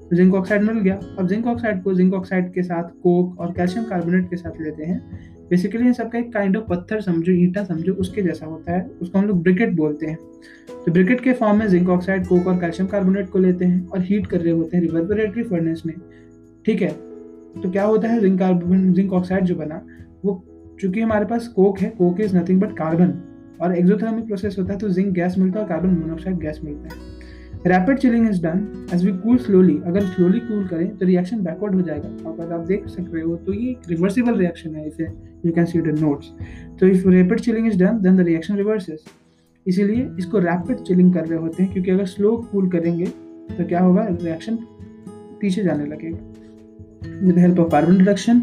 [0.10, 3.52] तो जिंक ऑक्साइड मिल गया। अब जिंक ऑक्साइड को जिंक ऑक्साइड के साथ कोक और
[3.52, 5.00] कैल्शियम कार्बोनेट के साथ लेते हैं।
[5.50, 9.20] बेसिकली इन सबका एक काइंड ऑफ़ पत्थर समझो, ईटा समझो, उसके जैसा होता है। उसको
[9.20, 10.18] हम लोग ब्रिकेट बोलते हैं।
[10.86, 14.02] तो ब्रिकेट के फॉर्म में जिंक ऑक्साइड कोक और कैल्शियम कार्बोनेट को लेते हैं और
[14.02, 15.96] हीट कर रहे होते हैं रिवर्बरेटरी फर्नेस में।
[16.66, 16.90] ठीक है?
[17.64, 18.20] तो क्या होता है?
[18.20, 19.86] जिंक कार्बन जिंक ऑक्साइड जो बना,
[20.26, 20.46] वो
[20.84, 23.14] चूँकि हमारे पास कोक है coke is nothing but carbon
[23.62, 26.88] और एक्सोथर्मिक प्रोसेस होता है तो जिंक गैस मिलता है और कार्बन मोनोऑक्साइड गैस मिलता
[26.88, 27.12] है।
[27.68, 31.76] Rapid chilling is done as we cool slowly अगर स्लोली कूल करें तो रिएक्शन बैकवर्ड
[31.76, 35.04] हो जाएगा। और अगर आप देख सकते हो तो ये एक रिवर्सिबल रिएक्शन है इसे।
[35.46, 36.32] You can see the notes
[36.80, 39.06] तो if rapid chilling is done then the reaction reverses
[39.66, 43.80] इसीलिए इसको रैपिड चिलिंग कर रहे होते हैं, क्योंकि अगर स्लो कूल करेंगे तो क्या
[43.80, 44.08] होगा?
[44.12, 44.58] रिएक्शन
[45.42, 48.42] पीछे जाने लगेगा। With help of carbon reduction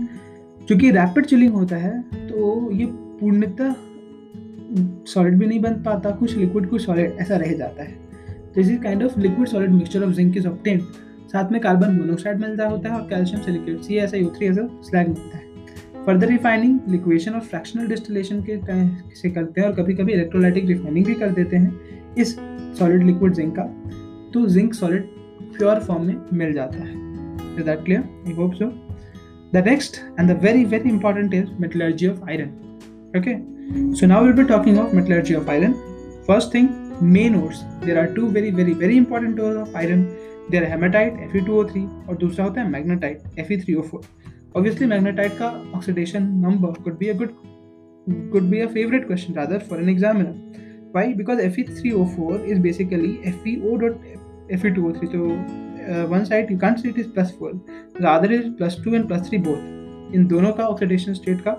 [0.70, 1.90] क्योंकि रैपिड चिलिंग होता है
[2.26, 2.84] तो ये
[3.20, 3.72] पूर्णतः
[5.04, 7.94] सॉलिड भी नहीं बन पाता, कुछ लिक्विड कुछ सॉलिड ऐसा रह जाता है।
[8.54, 10.82] This is kind of liquid solid mixture of zinc is obtained
[11.32, 14.58] साथ में कार्बन मोनोक्साइड मिलता होता है और calcium silicate C S I three as
[14.88, 18.58] slag मिलता है। फर्दर रिफाइनिंग लिक्वेशन और फ्रैक्शनल डिस्टिलेशन के
[19.14, 22.36] से करते हैं और कभी कभी इलेक्ट्रोलाइटिक रिफाइनिंग भी कर देते हैं इस
[22.78, 23.64] सॉलिड लिक्विड जिंक का।
[24.34, 25.08] तो जिंक सॉलिड
[25.58, 26.94] प्योर फॉर्म में मिल जाता है।
[27.56, 28.72] Is that clear I hope so
[29.53, 32.53] the next and the very very important is metallurgy of iron
[33.17, 33.35] okay
[33.97, 35.73] so now we'll be talking of metallurgy of iron
[36.27, 36.67] first thing
[37.15, 40.03] main ores there are two very very very important ores of iron
[40.49, 44.01] there are hematite Fe2O3 और दूसरा होता है magnetite Fe3O4
[44.59, 47.33] obviously magnetite का oxidation number could be a good
[48.33, 50.35] could be a favorite question rather for an examiner
[50.97, 53.97] why because Fe3O4 is basically FeO dot
[54.63, 55.23] Fe2O3 so
[55.90, 57.52] uh, one side you can't say it is plus 4
[58.00, 59.68] the other is plus 2 and plus 3 both.
[60.14, 61.52] इन दोनों का oxidation state का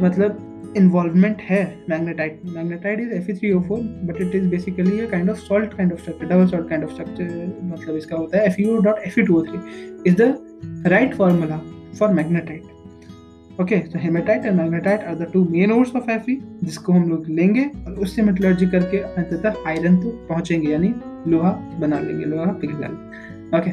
[0.00, 5.08] मतलब involvement है। Magnetite magnetite is F three O four but it is basically a
[5.10, 8.46] kind of salt kind of structure double salt kind of structure मतलब इसका होता है
[8.46, 9.58] F U dot F two O three
[10.06, 11.60] is the right formula
[11.98, 16.92] for magnetite okay तो hematite and magnetite are the two main ores of FE जिसको
[16.92, 20.94] हम लोग लेंगे और उससे मेटलर्जी करके अंततः आयरन तो पहुँचेंगे यानी
[21.30, 23.11] लोहा बना लेंगे लोहा पिघला लेंगे।
[23.54, 23.70] Okay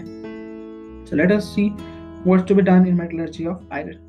[1.06, 4.08] so let us see what's to be done in metallurgy of iron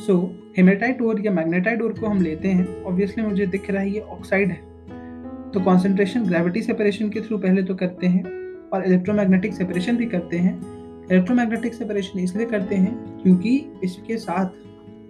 [0.00, 0.14] so
[0.56, 4.00] hematite ore या मैग्नेटाइट ओर को हम लेते हैं। ऑब्वियसली मुझे दिख रहा है ये
[4.00, 4.56] ऑक्साइड है।
[5.52, 8.22] तो कॉन्सेंट्रेशन ग्रेविटी सेपरेशन के थ्रू पहले तो करते हैं
[8.72, 10.54] और इलेक्ट्रोमैग्नेटिक सेपरेशन भी करते हैं।
[11.10, 14.60] इलेक्ट्रोमैग्नेटिक सेपरेशन इसलिए करते हैं क्योंकि इसके साथ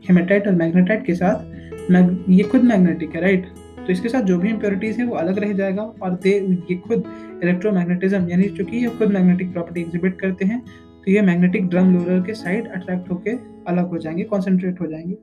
[0.09, 1.52] हेमेटाइट और मैग्नेटाइट के साथ
[1.91, 3.47] ये खुद मैग्नेटिक है राइट
[3.87, 6.31] तो इसके साथ जो भी इम्प्योरिटीज है, वो अलग रह जाएगा और दे
[6.71, 7.05] ये खुद
[7.43, 10.61] इलेक्ट्रोमैग्नेटिज्म यानी चूँकि ये खुद मैग्नेटिक प्रॉपर्टी एग्जिबिट करते हैं
[11.05, 15.15] तो ये मैग्नेटिक ड्रम लोरर के साइड अट्रैक्ट होकर अलग हो जाएँगे कॉन्सेंट्रेट हो जाएँगे।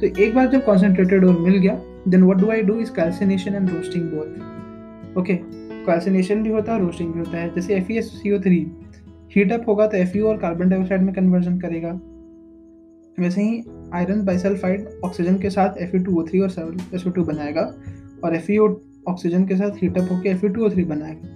[0.00, 3.54] तो एक बार जब कॉन्सेंट्रेटेड और मिल गया then what do I do is calcination
[3.54, 8.00] and roasting both okay calcination भी होता है रोस्टिंग भी होता है। जैसे F E
[8.02, 8.66] C O three
[9.36, 11.92] heat up होगा तो एफ़ और कार्बन डाइऑक्साइड में कन्वर्जन करेगा।
[13.18, 13.62] वैसे ही
[13.94, 16.50] आयरन बाइसल्फाइड ऑक्सीजन के साथ एफ़ टू ओ थ्री और
[16.94, 17.74] एस बनाएगा
[18.24, 18.50] और एफ़
[19.08, 21.28] ऑक्सीजन के साथ हीटअप होकर एफ़ टू ओ थ्री बनाएगा।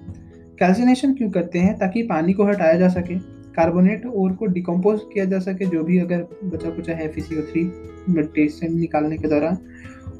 [0.58, 1.78] कैल्सिनेशन क्यों करते हैं?
[1.78, 3.14] ताकि पानी को हटाया जा सके
[3.52, 7.72] कार्बोनेट और को डिकम्पोज किया जा सके, जो भी अगर बचा कुचा है एफ़ थ्री
[8.08, 9.58] मिट्टी से निकालने के दौरान,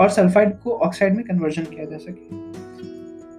[0.01, 2.37] और सल्फाइड को ऑक्साइड में कन्वर्जन किया जा सके।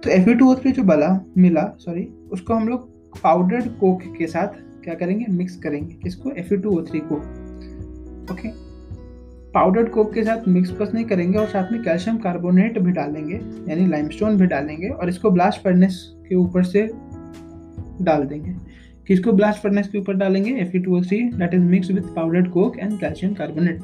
[0.00, 2.88] तो एफ़ टू ओ थ्री जो बला, मिला सॉरी उसको हम लोग
[3.22, 4.48] पाउडर्ड कोक के साथ
[4.84, 5.26] क्या करेंगे?
[5.30, 6.30] मिक्स करेंगे, किसको?
[6.30, 7.14] एफ़ टू ओ थ्री को।
[8.34, 8.63] ओके
[9.54, 13.34] पाउडर्ड कोक के साथ मिक्स बस नहीं करेंगे और साथ में कैल्शियम कार्बोनेट भी डालेंगे,
[13.70, 16.86] यानी लाइमस्टोन भी डालेंगे और इसको ब्लास्ट फर्नेस के ऊपर से
[18.02, 18.54] डाल देंगे।
[19.06, 20.50] किसको ब्लास्ट फर्नेस के ऊपर डालेंगे?
[20.52, 23.82] F E two three that is mix with powdered coke and calcium carbonate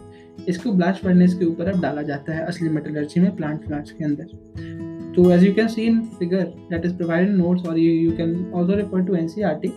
[0.48, 4.04] इसको ब्लास्ट फर्नेस के ऊपर अब डाला जाता है असली मेटलर्जी में प्लांट प्लांट्स के
[4.04, 8.34] अंदर। तो as you can see in figure that is provided notes और you can
[8.54, 9.72] also refer to NCERT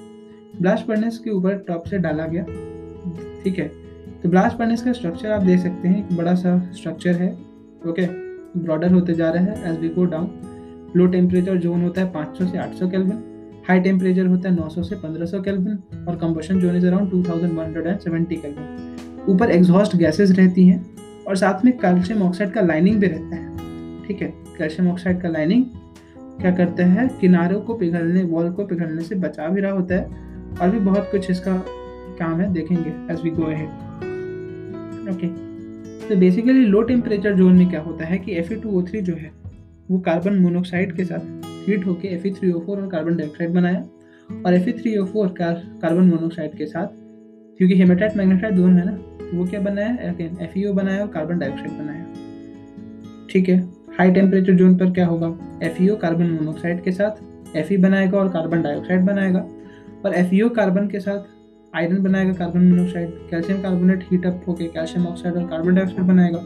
[0.62, 2.44] blast furnace के ऊपर टॉप से डाला गया।
[3.44, 3.83] ठीक है?
[4.24, 7.32] तो ब्लास्ट फर्नेस का स्ट्रक्चर आप देख सकते हैं, एक बड़ा सा स्ट्रक्चर है
[7.88, 8.06] ओके
[8.60, 10.30] ब्रॉडर होते जा रहा है as we go down
[10.96, 14.96] low temperature zone होता है 500 से 800 केल्विन हाई टेम्परेचर होता है 900 से
[14.96, 20.86] 1500 केल्विन और combustion zone is around 2170 kelvin ऊपर एग्जॉस्ट गैसेस रहती हैं,
[21.28, 23.58] और साथ में कैल्शियम ऑक्साइड का लाइनिंग भी रहता है,
[24.08, 24.34] ठीक है?
[24.58, 25.66] कैल्शियम ऑक्साइड का लाइनिंग
[26.42, 27.08] क्या करता है?
[27.22, 30.04] किनारों को पिघलने वॉल को पिघलने से बचा भी रहा होता है,
[30.62, 31.64] और भी बहुत कुछ इसका
[32.20, 33.93] काम है, देखेंगे as we go ahead
[35.12, 35.28] okay
[36.08, 39.32] तो बेसिकली लो टेम्परेचर जोन में क्या होता है कि एफ़ जो है,
[39.92, 42.28] वो कार्बन मोनोक्साइड के साथ हीट होकर एफ़
[42.70, 43.84] और कार्बन डाइऑक्साइड बनाया
[44.46, 46.88] और एफ़ ई कार्बन मोनोक्साइड के साथ,
[47.58, 49.98] क्योंकि हेमेटाइट मैग्नेटाइट दोनों है ना तो वो क्या बनाया?
[50.42, 52.06] एफ़ ई बनाया और कार्बन डाइऑक्साइड बनाया।
[53.30, 53.60] ठीक है?
[53.98, 55.28] हाई टेम्परेचर जोन पर क्या होगा?
[55.64, 59.48] एफ़ कार्बन मोनोक्साइड के साथ एफ़ बनाएगा और कार्बन डाइऑक्साइड बनाएगा।
[60.06, 61.33] और एफ़ कार्बन के साथ
[61.76, 66.44] आयरन बनाएगा carbon monoxide calcium carbonate heat up होकर कैल्शियम ऑक्साइड और कार्बन डाइऑक्साइड बनाएगा।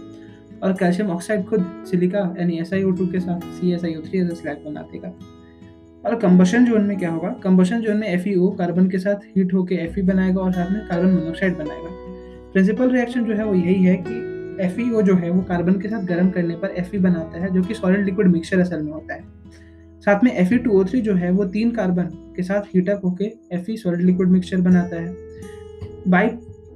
[0.63, 4.63] और कैल्शियम ऑक्साइड खुद सिलिका यानी एस के साथ C S I O three slag
[4.66, 5.13] बना देगा।
[6.06, 7.30] और कंबशन जोन में क्या होगा?
[7.44, 10.52] कंबशन जोन में एफ़ ई ओ कार्बन के साथ हीट होकर एफ़ ई बनाएगा और
[10.52, 11.90] साथ में कार्बन मोनोक्साइड बनाएगा।
[12.54, 14.16] प्रिंसिपल रिएक्शन जो है वो यही है कि
[14.66, 17.40] एफ़ ई ओ जो है वो कार्बन के साथ गर्म करने पर एफ़ ई बनाता
[17.40, 19.24] है, जो कि सॉलिड लिक्विड मिक्सचर असल में होता है।
[20.10, 20.54] साथ में एफ़
[20.98, 25.15] जो है, वो तीन कार्बन के साथ हीटअप होकर एफ़ सॉलिड लिक्विड मिक्सचर बनाता है।
[26.08, 26.30] बाई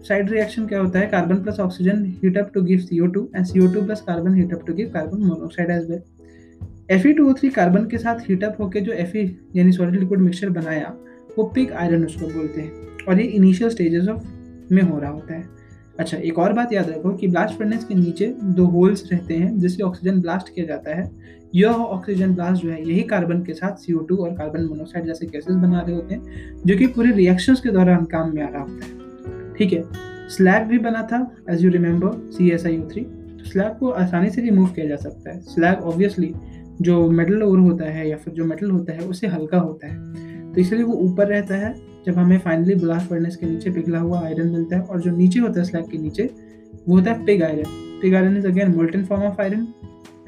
[0.08, 1.08] साइड रिएक्शन क्या होता है?
[1.08, 4.74] Carbon plus oxygen heat up to give CO2 and CO2 plus carbon heat up to
[4.74, 6.02] give carbon monoxide as well
[7.02, 10.96] Fe2O3 carbon के साथ हीट अप होकर जो Fe, यानी सॉलिड लिक्विड मिक्सचर बनाया,
[11.38, 12.72] वो पिग आयरन उसको बोलते हैं।
[13.08, 14.24] और ये इनिशियल स्टेजेस ऑफ़
[14.72, 15.44] में हो रहा होता है।
[16.00, 19.60] अच्छा एक और बात याद रखो कि ब्लास्ट फर्नेस के नीचे दो होल्स रहते हैं,
[19.60, 21.12] जिससे ऑक्सीजन ब्लास्ट किया जाता है।
[21.54, 25.56] यह ऑक्सीजन ब्लास्ट जो है, यही कार्बन के साथ CO2 और कार्बन मोनोक्साइड जैसे गैसेस
[25.56, 28.86] बना रहे होते हैं, जो कि पूरे रिएक्शंस के दौरान काम में आ रहा होता
[28.86, 29.84] है। ठीक है
[30.30, 33.90] स्लैग भी बना था as you remember C S I O three तो स्लैग को
[33.90, 36.34] आसानी से रिमूव किया जा सकता है। स्लैग ऑब्वियसली
[36.82, 40.54] जो मेटल ओर होता है या फिर जो मेटल होता है उससे हल्का होता है।
[40.54, 41.74] तो इसलिए वो ऊपर रहता है,
[42.06, 45.40] जब हमें फाइनली ब्लास्ट फर्नेस के नीचे पिघला हुआ आयरन मिलता है, और जो नीचे
[45.40, 46.30] होता है स्लैग के नीचे,
[46.88, 49.68] वो होता है pig iron pig iron is again molten form of iron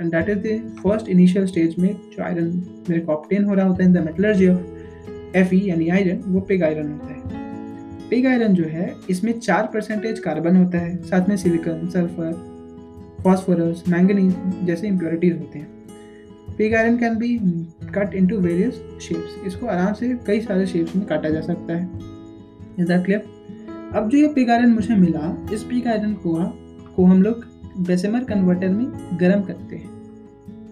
[0.02, 2.48] and that is the first initial stage में जो आयरन
[2.90, 6.40] मेरे को ऑप्टेन हो रहा होता है in the metallurgy of F यानी आयरन वो
[6.42, 7.22] पिग आयरन होता है।
[8.10, 12.32] पिग आयरन जो है, इसमें चार परसेंटेज कार्बन होता है। साथ में सिलिकन सल्फ़र
[13.24, 15.68] फॉस्फोरस मैंगनीज जैसे इम्प्योरिटीज होते हैं।
[16.58, 17.38] Pig iron can be
[17.96, 21.90] cut into various shapes इसको आराम से कई सारे शेप्स में काटा जा सकता है।
[22.80, 23.24] इज़ दैट क्लियर
[23.96, 26.34] अब जो ये पिग आयरन मुझे मिला, इस पिग आयरन को
[26.96, 27.46] को हम लोग
[27.78, 28.86] बेसेमर कन्वर्टर में
[29.20, 29.92] गर्म करते हैं।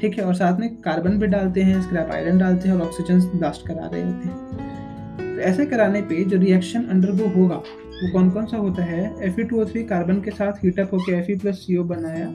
[0.02, 3.20] ठीक है, और साथ में कार्बन भी डालते हैं स्क्रैप आयरन डालते हैं और ऑक्सीजन
[3.38, 8.30] ब्लास्ट करा रहे होते हैं। तो ऐसे कराने पे जो रिएक्शन अंडरगो होगा, वो कौन
[8.30, 9.34] कौन सा होता है?
[9.36, 12.32] Fe2O3 कार्बन के साथ हीटअप होकर F Fe plus C O बनाया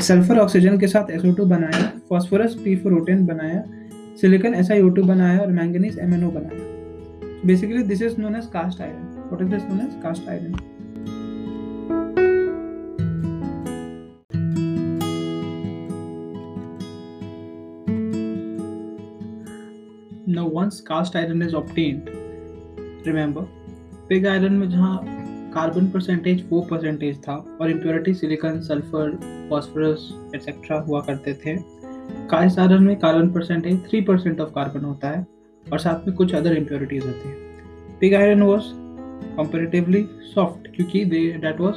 [0.00, 3.64] सल्फ़र ऑक्सीजन के साथ SO2 बनाया फॉस्फोरस P4O10 बनाया
[4.20, 9.42] सिलिकॉन SiO2 बनाया और मैंगनीज MnO बनाया। Basically this is known as cast iron what
[9.42, 10.52] is this known as cast iron
[20.46, 22.08] Now once cast iron is obtained,
[23.04, 23.42] remember
[24.12, 24.98] iron में जहाँ
[25.54, 29.10] carbon percentage वो percentage था और impurity silicon sulphur
[29.50, 31.56] phosphorus etcetera हुआ करते थे
[32.30, 35.26] cast iron में carbon percentage three percent of carbon होता है
[35.66, 37.36] और साथ में कुछ अदर इम्प्योरिटीज होती हैं।
[38.00, 38.72] Pig iron was
[39.36, 41.76] comparatively soft क्योंकि that was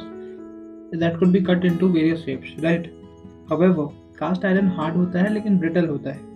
[0.96, 2.92] that could be cut into various shapes right
[3.50, 6.29] however cast iron hard होता है लेकिन ब्रिटल होता है।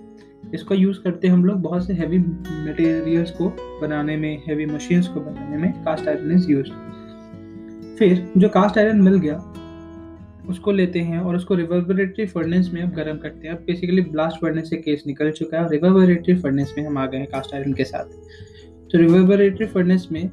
[0.55, 3.49] इसका यूज़ करते हम लोग बहुत से हैवी मटेरियल्स को
[3.83, 6.71] बनाने में हैवी मशीन्स को बनाने में कास्ट आयरन इज़ यूज़
[7.99, 9.37] फिर जो कास्ट आयरन मिल गया,
[10.49, 14.40] उसको लेते हैं और उसको रिवर्बरेटरी फर्नेस में अब गर्म करते हैं। अब बेसिकली ब्लास्ट
[14.40, 17.73] फर्नेस से केस निकल चुका है रिवर्बरेटरी फर्नेस में हम आ गए हैं कास्ट आयरन
[17.73, 18.05] के साथ।
[18.93, 20.31] तो रिवर्बरेटरी फर्नेस में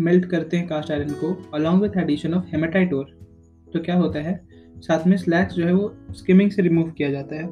[0.00, 3.04] मेल्ट करते हैं कास्ट आयरन को along with addition of hematite ore
[3.72, 4.40] तो क्या होता है?
[4.78, 7.46] साथ में स्लैक्स जो है वो स्किमिंग से रिमूव किया जाता है।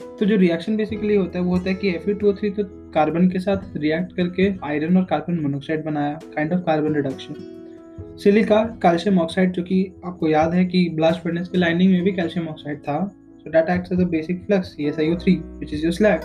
[0.00, 3.28] तो जो रिएक्शन बेसिकली होता है, वो होता है कि एफ़ टू थ्री तो कार्बन
[3.28, 9.18] के साथ रिएक्ट करके आयरन और कार्बन मोनोक्साइड बनाया kind of carbon reduction silica calcium
[9.18, 12.78] oxide जो कि आपको याद है कि ब्लास्ट फर्नेस के लाइनिंग में भी कैल्शियम ऑक्साइड
[12.78, 12.96] था।
[13.38, 15.92] So that acts as a basic flux C S I O three which is your
[15.92, 16.20] slag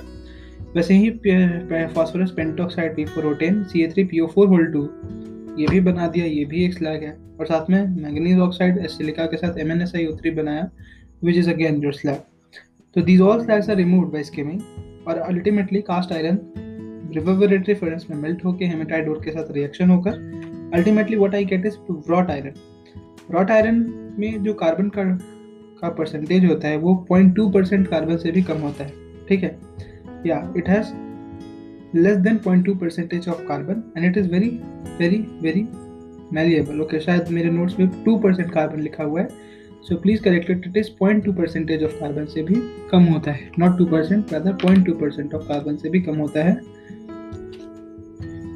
[0.76, 1.10] वैसे ही
[1.94, 4.84] phosphorus pentoxide P four O ten C A three P O four whole two
[5.60, 9.26] ये भी बना दिया, ये भी एक slag है। और साथ में मैंगनीज ऑक्साइड सिलिका
[9.26, 10.70] के साथ M N S I O three बनाया
[11.24, 12.29] which is again your slag
[12.96, 14.62] So these all slags are removed by skimming,
[15.08, 16.40] और ultimately cast iron
[17.16, 21.66] reverberatory furnace में मेल्ट होकर हेमेटाइड ओर के साथ रिएक्शन होकर ultimately what I get
[21.66, 21.76] is
[22.10, 22.54] wrought iron
[23.32, 23.78] wrought iron
[24.20, 25.04] में जो carbon का
[25.82, 28.94] का परसेंटेज होता है, वो 0.2 परसेंट कार्बन से भी कम होता है,
[29.30, 29.58] ठीक है?
[30.28, 30.94] या it has
[31.96, 34.50] less than 0.2 percentage of carbon and it is very
[35.00, 35.68] very very
[36.34, 39.28] malleable okay शायद मेरे नोट्स में 2 परसेंट कार्बन लिखा हुआ है
[39.84, 42.56] so please correct it is point two percentage of carbon से भी
[42.92, 43.50] कम होता है.
[43.60, 46.60] Not two percent rather point two percent of carbon से भी कम होता है.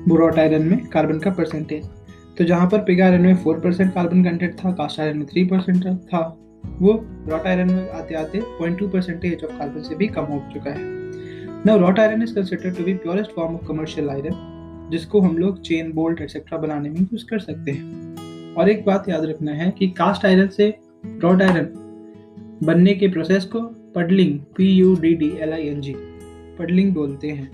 [0.07, 1.89] बोरॉट आयरन में कार्बन का परसेंटेज
[2.38, 5.43] तो जहाँ पर पिग आयरन में फोर परसेंट कार्बन कंटेंट था कास्ट आयरन में थ्री
[5.45, 6.19] परसेंट था,
[6.81, 6.93] वो
[7.29, 10.71] रॉट आयरन में आते आते point two percentage of carbon से भी कम हो चुका
[10.71, 10.81] है.
[11.65, 15.62] Now wrought iron is considered to be purest form of commercial iron जिसको हम लोग
[15.62, 18.55] चेन बोल्ट एक्सेट्रा बनाने में यूज़ कर सकते हैं.
[18.55, 21.67] और एक बात याद रखना है कि कास्ट आयरन से रॉड आयरन
[22.63, 23.59] बनने के प्रोसेस को
[23.95, 25.93] puddling P U D D L I N G
[26.59, 27.47] puddling बोलते हैं।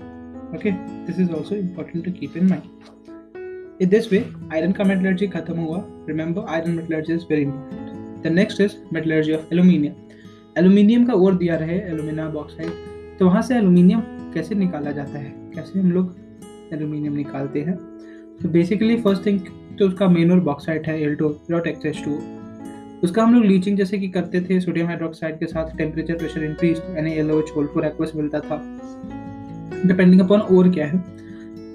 [0.56, 0.72] Okay
[1.06, 5.60] this is also important to keep in mind in this way iron का मेटलर्जी खत्म
[5.60, 9.94] हुआ। Remember iron metallurgy is very important the next is metallurgy of aluminium
[10.58, 12.72] aluminium का और दिया रहे alumina bauxite
[13.20, 14.02] तो वहाँ से एल्यूमिनियम
[14.34, 15.34] कैसे निकाला जाता है?
[15.56, 16.16] कैसे हम लोग
[16.74, 17.76] एल्यूमिनियम निकालते हैं?
[18.42, 19.40] तो बेसिकली फ़र्स्ट थिंग
[19.80, 22.20] तो उसका मेन और बॉक्साइड है L two not access to
[23.04, 26.82] उसका हम लोग लीचिंग जैसे कि करते थे सोडियम हाइड्रोक्साइड के साथ टेम्परेचर प्रेशर इंक्रीज
[26.96, 28.58] यानी येलो छोल फोर एक्वस मिलता था।
[29.86, 31.00] डिपेंडिंग अपॉन और क्या है।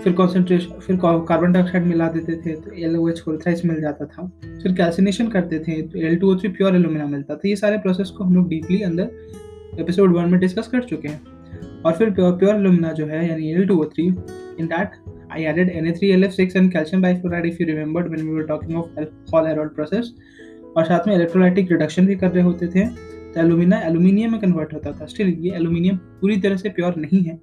[0.02, 4.06] फिर कॉन्सेंट्रेशन फिर कार्बन डाइऑक्साइड मिला देते थे तो एल ओ एच थ्राइस मिल जाता
[4.06, 4.26] था।
[4.62, 7.78] फिर कैल्सिनेशन करते थे तो L two O three pure alumina मिलता था। ये सारे
[7.78, 11.20] प्रोसेस को हम लोग डीपली अंदर एपिसोड वन में डिस्कस कर चुके हैं।
[11.87, 15.02] और फिर प्योर एलुमिना जो है, यानी L two O three in that
[15.34, 18.98] I added Na3LF6 and calcium bifluoride if you remembered when we were talking of
[19.30, 20.10] Hall Herold process.
[20.76, 24.72] और साथ में इलेक्ट्रोलाइटिक रिडक्शन भी कर रहे होते थे। तो एलुमिना एलुमिनियम में कन्वर्ट
[24.74, 27.38] होता था। स्टिल ये एलुमिनियम पूरी तरह से प्योर नहीं है।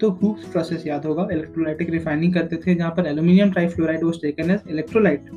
[0.00, 4.50] तो हुक्स प्रोसेस याद होगा। इलेक्ट्रोलाइटिक रिफाइनिंग करते थे, जहाँ पर aluminium trifluoride was taken
[4.50, 5.30] as electrolyte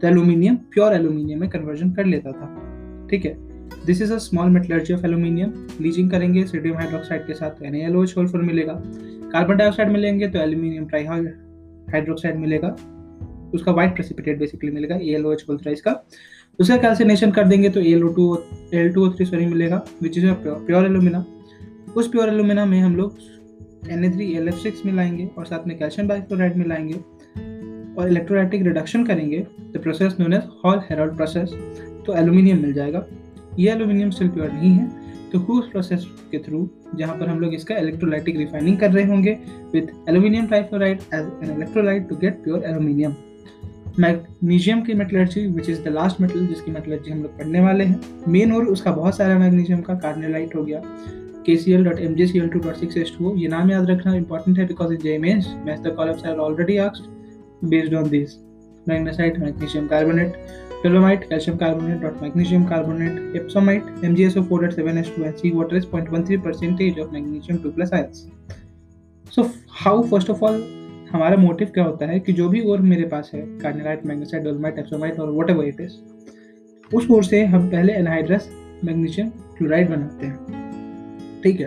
[0.00, 3.36] तो एलुमिनियम प्योर एलुमिनियम में कन्वर्जन कर लेता था। ठीक है?
[3.86, 8.04] This is a small metallurgy of aluminium leaching करेंगे सोडियम हाइड्रोक्साइड के साथ एन एल
[8.06, 8.72] फोर मिलेगा।
[9.32, 12.76] कार्बन डाइऑक्साइड मिलेंगे तो एल्यूमिनियम ट्राई हाइड्रोक्साइड मिलेगा।
[13.54, 15.92] उसका व्हाइट प्रेसिपिटेट बेसिकली मिलेगा ए एल ओ एच का
[16.58, 18.34] उसका कैल्सिनेशन कर देंगे तो L O two
[18.74, 21.24] L two O three sorry मिलेगा विच इज़ प्योर एलुमिना
[21.96, 23.18] उस प्योर एलुमिना में हम लोग
[23.90, 26.94] N A three L F six मिलाएँगे और साथ में कैल्शियम बाइक्लोराइड मिलाएँगे
[27.98, 31.50] और इलेक्ट्रोलाइटिक रिडक्शन करेंगे the process known as Hall Heroult process
[32.06, 33.04] तो एलुमिनियम मिल जाएगा।
[33.58, 34.88] ये एलुमिनियम स्टिल प्योर नहीं है
[35.32, 39.38] तो हुस प्रोसेस के थ्रू जहाँ पर हम लोग इसका इलेक्ट्रोलाइटिक रिफाइनिंग कर रहे होंगे
[39.72, 43.14] with aluminium trifluoride as an electrolyte to get pure aluminium
[44.00, 48.00] magnesium की metallurgy which is the last metal जिसकी मेटलर्जी हम लोग पढ़ने वाले हैं।
[48.28, 50.80] मेन और उसका बहुत सारा मैग्नीशियम का कार्नेलाइट हो गया।
[51.46, 53.70] K C L dot M G C L two dot six S two ये नाम
[53.70, 57.02] याद रखना इंपॉर्टेंट है because in J mains match the call of already आक्स
[57.64, 58.36] based on this
[58.88, 60.36] magnesite magnesium carbonate
[60.82, 65.12] dolomite calcium carbonate dot magnesium carbonate epsomite M G S O four dot seven S
[65.16, 68.26] two in sea water is point one three percentage of magnesium two plus ions
[69.32, 69.50] so
[69.82, 70.62] how first of all
[71.14, 74.78] हमारा motive क्या होता है कि जो भी और मेरे पास है कार्नेलाइट मैग्नेसाइट डोलमाइट
[74.78, 75.92] एप्सोमाइट और वट एवर इट इज़
[76.96, 78.50] उस ओर से हम पहले एनहाइड्रस
[78.84, 81.66] मैग्नीशियम क्लोराइड बनाते हैं। ठीक है?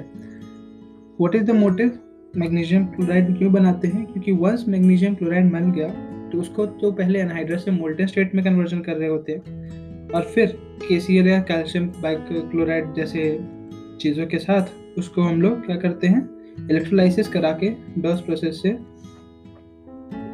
[1.21, 1.99] What is the motive
[2.37, 4.05] magnesium chloride क्यों बनाते हैं?
[4.05, 5.87] क्योंकि वंस मैग्नीशियम क्लोराइड बन गया
[6.31, 10.21] तो उसको तो पहले एनहाइड्रस से मोल्टेन स्टेट में कन्वर्जन कर रहे होते हैं। और
[10.35, 13.39] फिर के या कैल्शियम बाइक क्लोराइड जैसे
[14.01, 16.29] चीज़ों के साथ उसको हम लोग क्या करते हैं?
[16.69, 18.77] इलेक्ट्रोलाइसिस करा के डॉस प्रोसेस से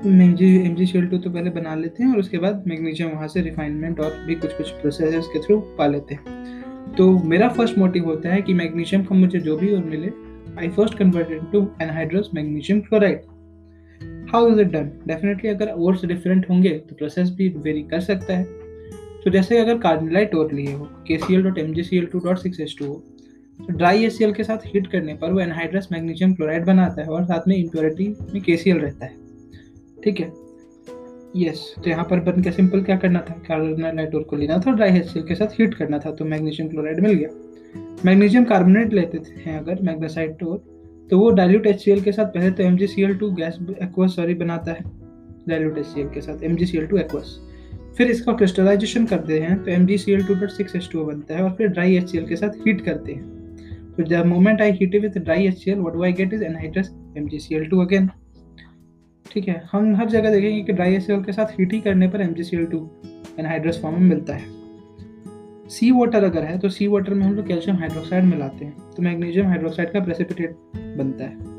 [0.06, 3.42] एम जी शील टू तो पहले बना लेते हैं और उसके बाद मैग्नीशियम वहाँ से
[3.42, 8.06] रिफाइनमेंट और भी कुछ कुछ प्रोसेस के थ्रू पा लेते हैं। तो मेरा फ़र्स्ट मोटिव
[8.06, 10.10] होता है कि मैग्नीशियम का मुझे जो भी और मिले
[10.60, 13.22] I first converted to anhydrous magnesium chloride
[14.32, 18.38] how is it done definitely अगर ओर्स डिफरेंट होंगे तो प्रोसेस भी वेरी कर सकता
[18.38, 18.44] है।
[19.24, 22.06] तो जैसे अगर कार्बोनाइट ओर लिए हो K C L dot M G C L
[22.06, 23.04] two dot six H two हो
[23.60, 27.02] तो ड्राई एस सी एल के साथ हीट करने पर वो एनहाइड्रस मैग्नीशियम क्लोराइड बनाता
[27.02, 29.23] है और साथ में इम्प्योरिटी में के सी एल रहता है।
[30.04, 30.32] ठीक है?
[31.38, 33.34] यस तो यहाँ पर बन के सिंपल क्या करना था?
[33.48, 37.14] कार्बोनाइट को लेना था ड्राई एच के साथ हीट करना था तो मैग्नीशियम क्लोराइड मिल
[37.14, 37.30] गया।
[38.06, 40.58] मैग्नीशियम कार्बोनेट लेते हैं अगर मैग्नेसाइट और
[41.12, 44.84] तो वो डायल्यूट एच के साथ पहले तो एम गैस एक्वस सॉरी बनाता है।
[45.48, 46.58] डायल्यूट एच के साथ एम
[47.00, 47.38] एक्वस
[47.98, 51.04] फिर इसका क्रिस्टलाइजेशन करते हैं तो M G C L two dot six H two
[51.06, 54.26] बनता है और फिर ड्राई एच सी एल के साथ हीट करते हैं। तो the
[54.26, 57.40] moment I heat with dry H C L what I get is anhydrous M G
[57.40, 58.10] C L two again
[59.34, 59.62] ठीक है?
[59.72, 62.44] हम हर जगह देखेंगे कि ड्राई एसएल के साथ हीट ही करने पर M G
[62.44, 62.90] C L two
[63.40, 64.52] anhydrous form में मिलता है।
[65.70, 69.04] सी वाटर अगर है तो सी वाटर में हम लोग कैल्शियम हाइड्रोक्साइड मिलाते हैं तो
[69.04, 70.56] मैग्नीशियम हाइड्रोक्साइड का प्रेसिपिटेट
[70.98, 71.52] बनता है।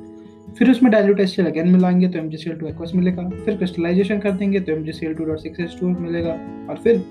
[0.54, 3.56] फिर उसमें डायल्यूट एस अगेन मिलाएँगे तो M G C L two aqueous मिलेगा। फिर
[3.56, 6.32] क्रिस्टलाइजेशन कर देंगे तो M G C L two dot six S two मिलेगा।
[6.70, 7.04] और फिर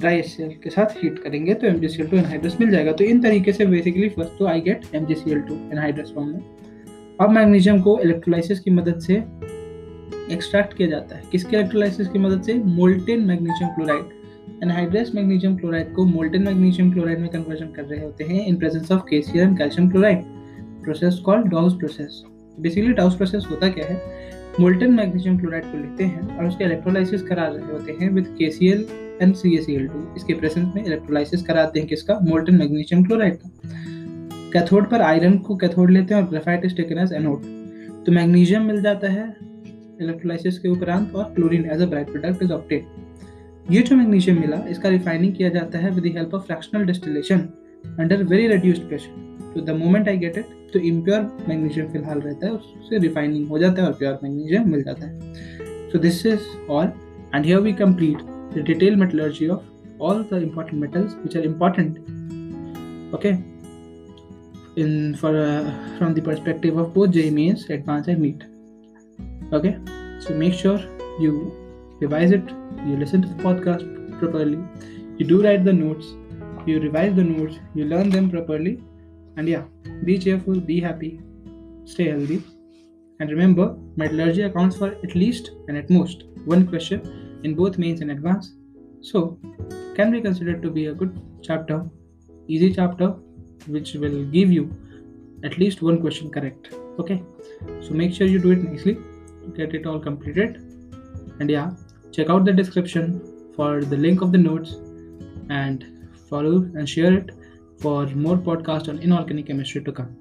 [0.00, 2.70] ड्राई एस एल के साथ हीट करेंगे तो M G C L two anhydrous मिल
[2.70, 5.54] जाएगा। तो इन तरीके से बेसिकली फ़र्स्ट तो I get M G C L two
[5.72, 6.40] anhydrous form में।
[7.20, 9.22] अब मैग्नीशियम को इलेक्ट्रोलाइसिस की मदद से
[10.32, 12.54] एक्सट्रैक्ट किया जाता है। किसके इलेक्ट्रोलाइसिस की मदद से?
[12.54, 18.24] Molten magnesium chloride anhydrous magnesium chloride को मोल्टेन मैग्नीशियम क्लोराइड में कन्वर्जन कर रहे होते
[18.24, 20.22] हैं in presence of K C L calcium chloride
[20.84, 22.22] process called Dow's process
[22.60, 24.00] basically Dow's process होता क्या है?
[24.60, 28.50] मोल्टेन मैग्नीशियम क्लोराइड को लेते हैं और उसके इलेक्ट्रोलाइसिस करा रहे होते हैं with K
[28.50, 28.86] C L
[29.22, 32.18] and C S L two इसके प्रेजेंस में इलेक्ट्रोलाइसिस कराते हैं किसका?
[32.22, 33.50] मोल्टेन मैग्नीशियम क्लोराइड का।
[34.52, 37.42] कैथोड पर आयरन को कैथोड लेते हैं और graphite is taken as anode
[38.06, 39.47] तो मैग्नीशियम मिल जाता है।
[40.02, 42.86] इलेक्ट्रोलाइसिस के उपरांत और chlorine as a bright product is obtained
[43.70, 47.48] ये जो मैग्नीशियम मिला इसका रिफाइनिंग किया जाता है with the help of fractional distillation
[47.98, 52.46] under very reduced pressure तो the moment I get it तो इम्प्योर मैग्नीशियम फ़िलहाल रहता
[52.46, 55.34] है उससे रिफाइनिंग हो जाता है और प्योर मैग्नीशियम मिल जाता है।
[55.92, 56.92] So this is all
[57.34, 58.22] and here we complete
[58.54, 61.98] the detail metallurgy of all the important metals which are important
[63.14, 63.42] okay?
[64.76, 68.44] In for uh, from the perspective of both JMEs advanced and NEET
[69.52, 69.78] okay?
[70.20, 70.78] So make sure
[71.20, 71.52] you
[72.00, 72.48] revise it.
[72.86, 74.58] You listen to the podcast properly.
[75.16, 76.14] You do write the notes.
[76.66, 77.58] You revise the notes.
[77.74, 78.82] You learn them properly.
[79.36, 79.62] And yeah
[80.04, 81.20] be cheerful be happy
[81.84, 82.42] stay healthy.
[83.20, 88.00] And remember metallurgy accounts for at least and at most one question in both mains
[88.00, 88.54] and advanced
[89.00, 89.38] so
[89.94, 91.84] can be considered to be a good chapter
[92.46, 93.08] easy chapter
[93.66, 94.72] which will give you
[95.44, 96.74] at least one question correct.
[96.98, 97.22] Okay?
[97.80, 98.98] So make sure you do it nicely
[99.56, 100.62] get it all completed.
[101.40, 101.70] And yeah
[102.12, 103.20] check out the description
[103.54, 104.76] for the link of the notes
[105.50, 105.84] and
[106.28, 107.30] follow and share it
[107.78, 110.16] for more podcast on inorganic chemistry to come.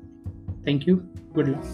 [0.63, 0.97] Thank you.
[1.33, 1.65] Good luck.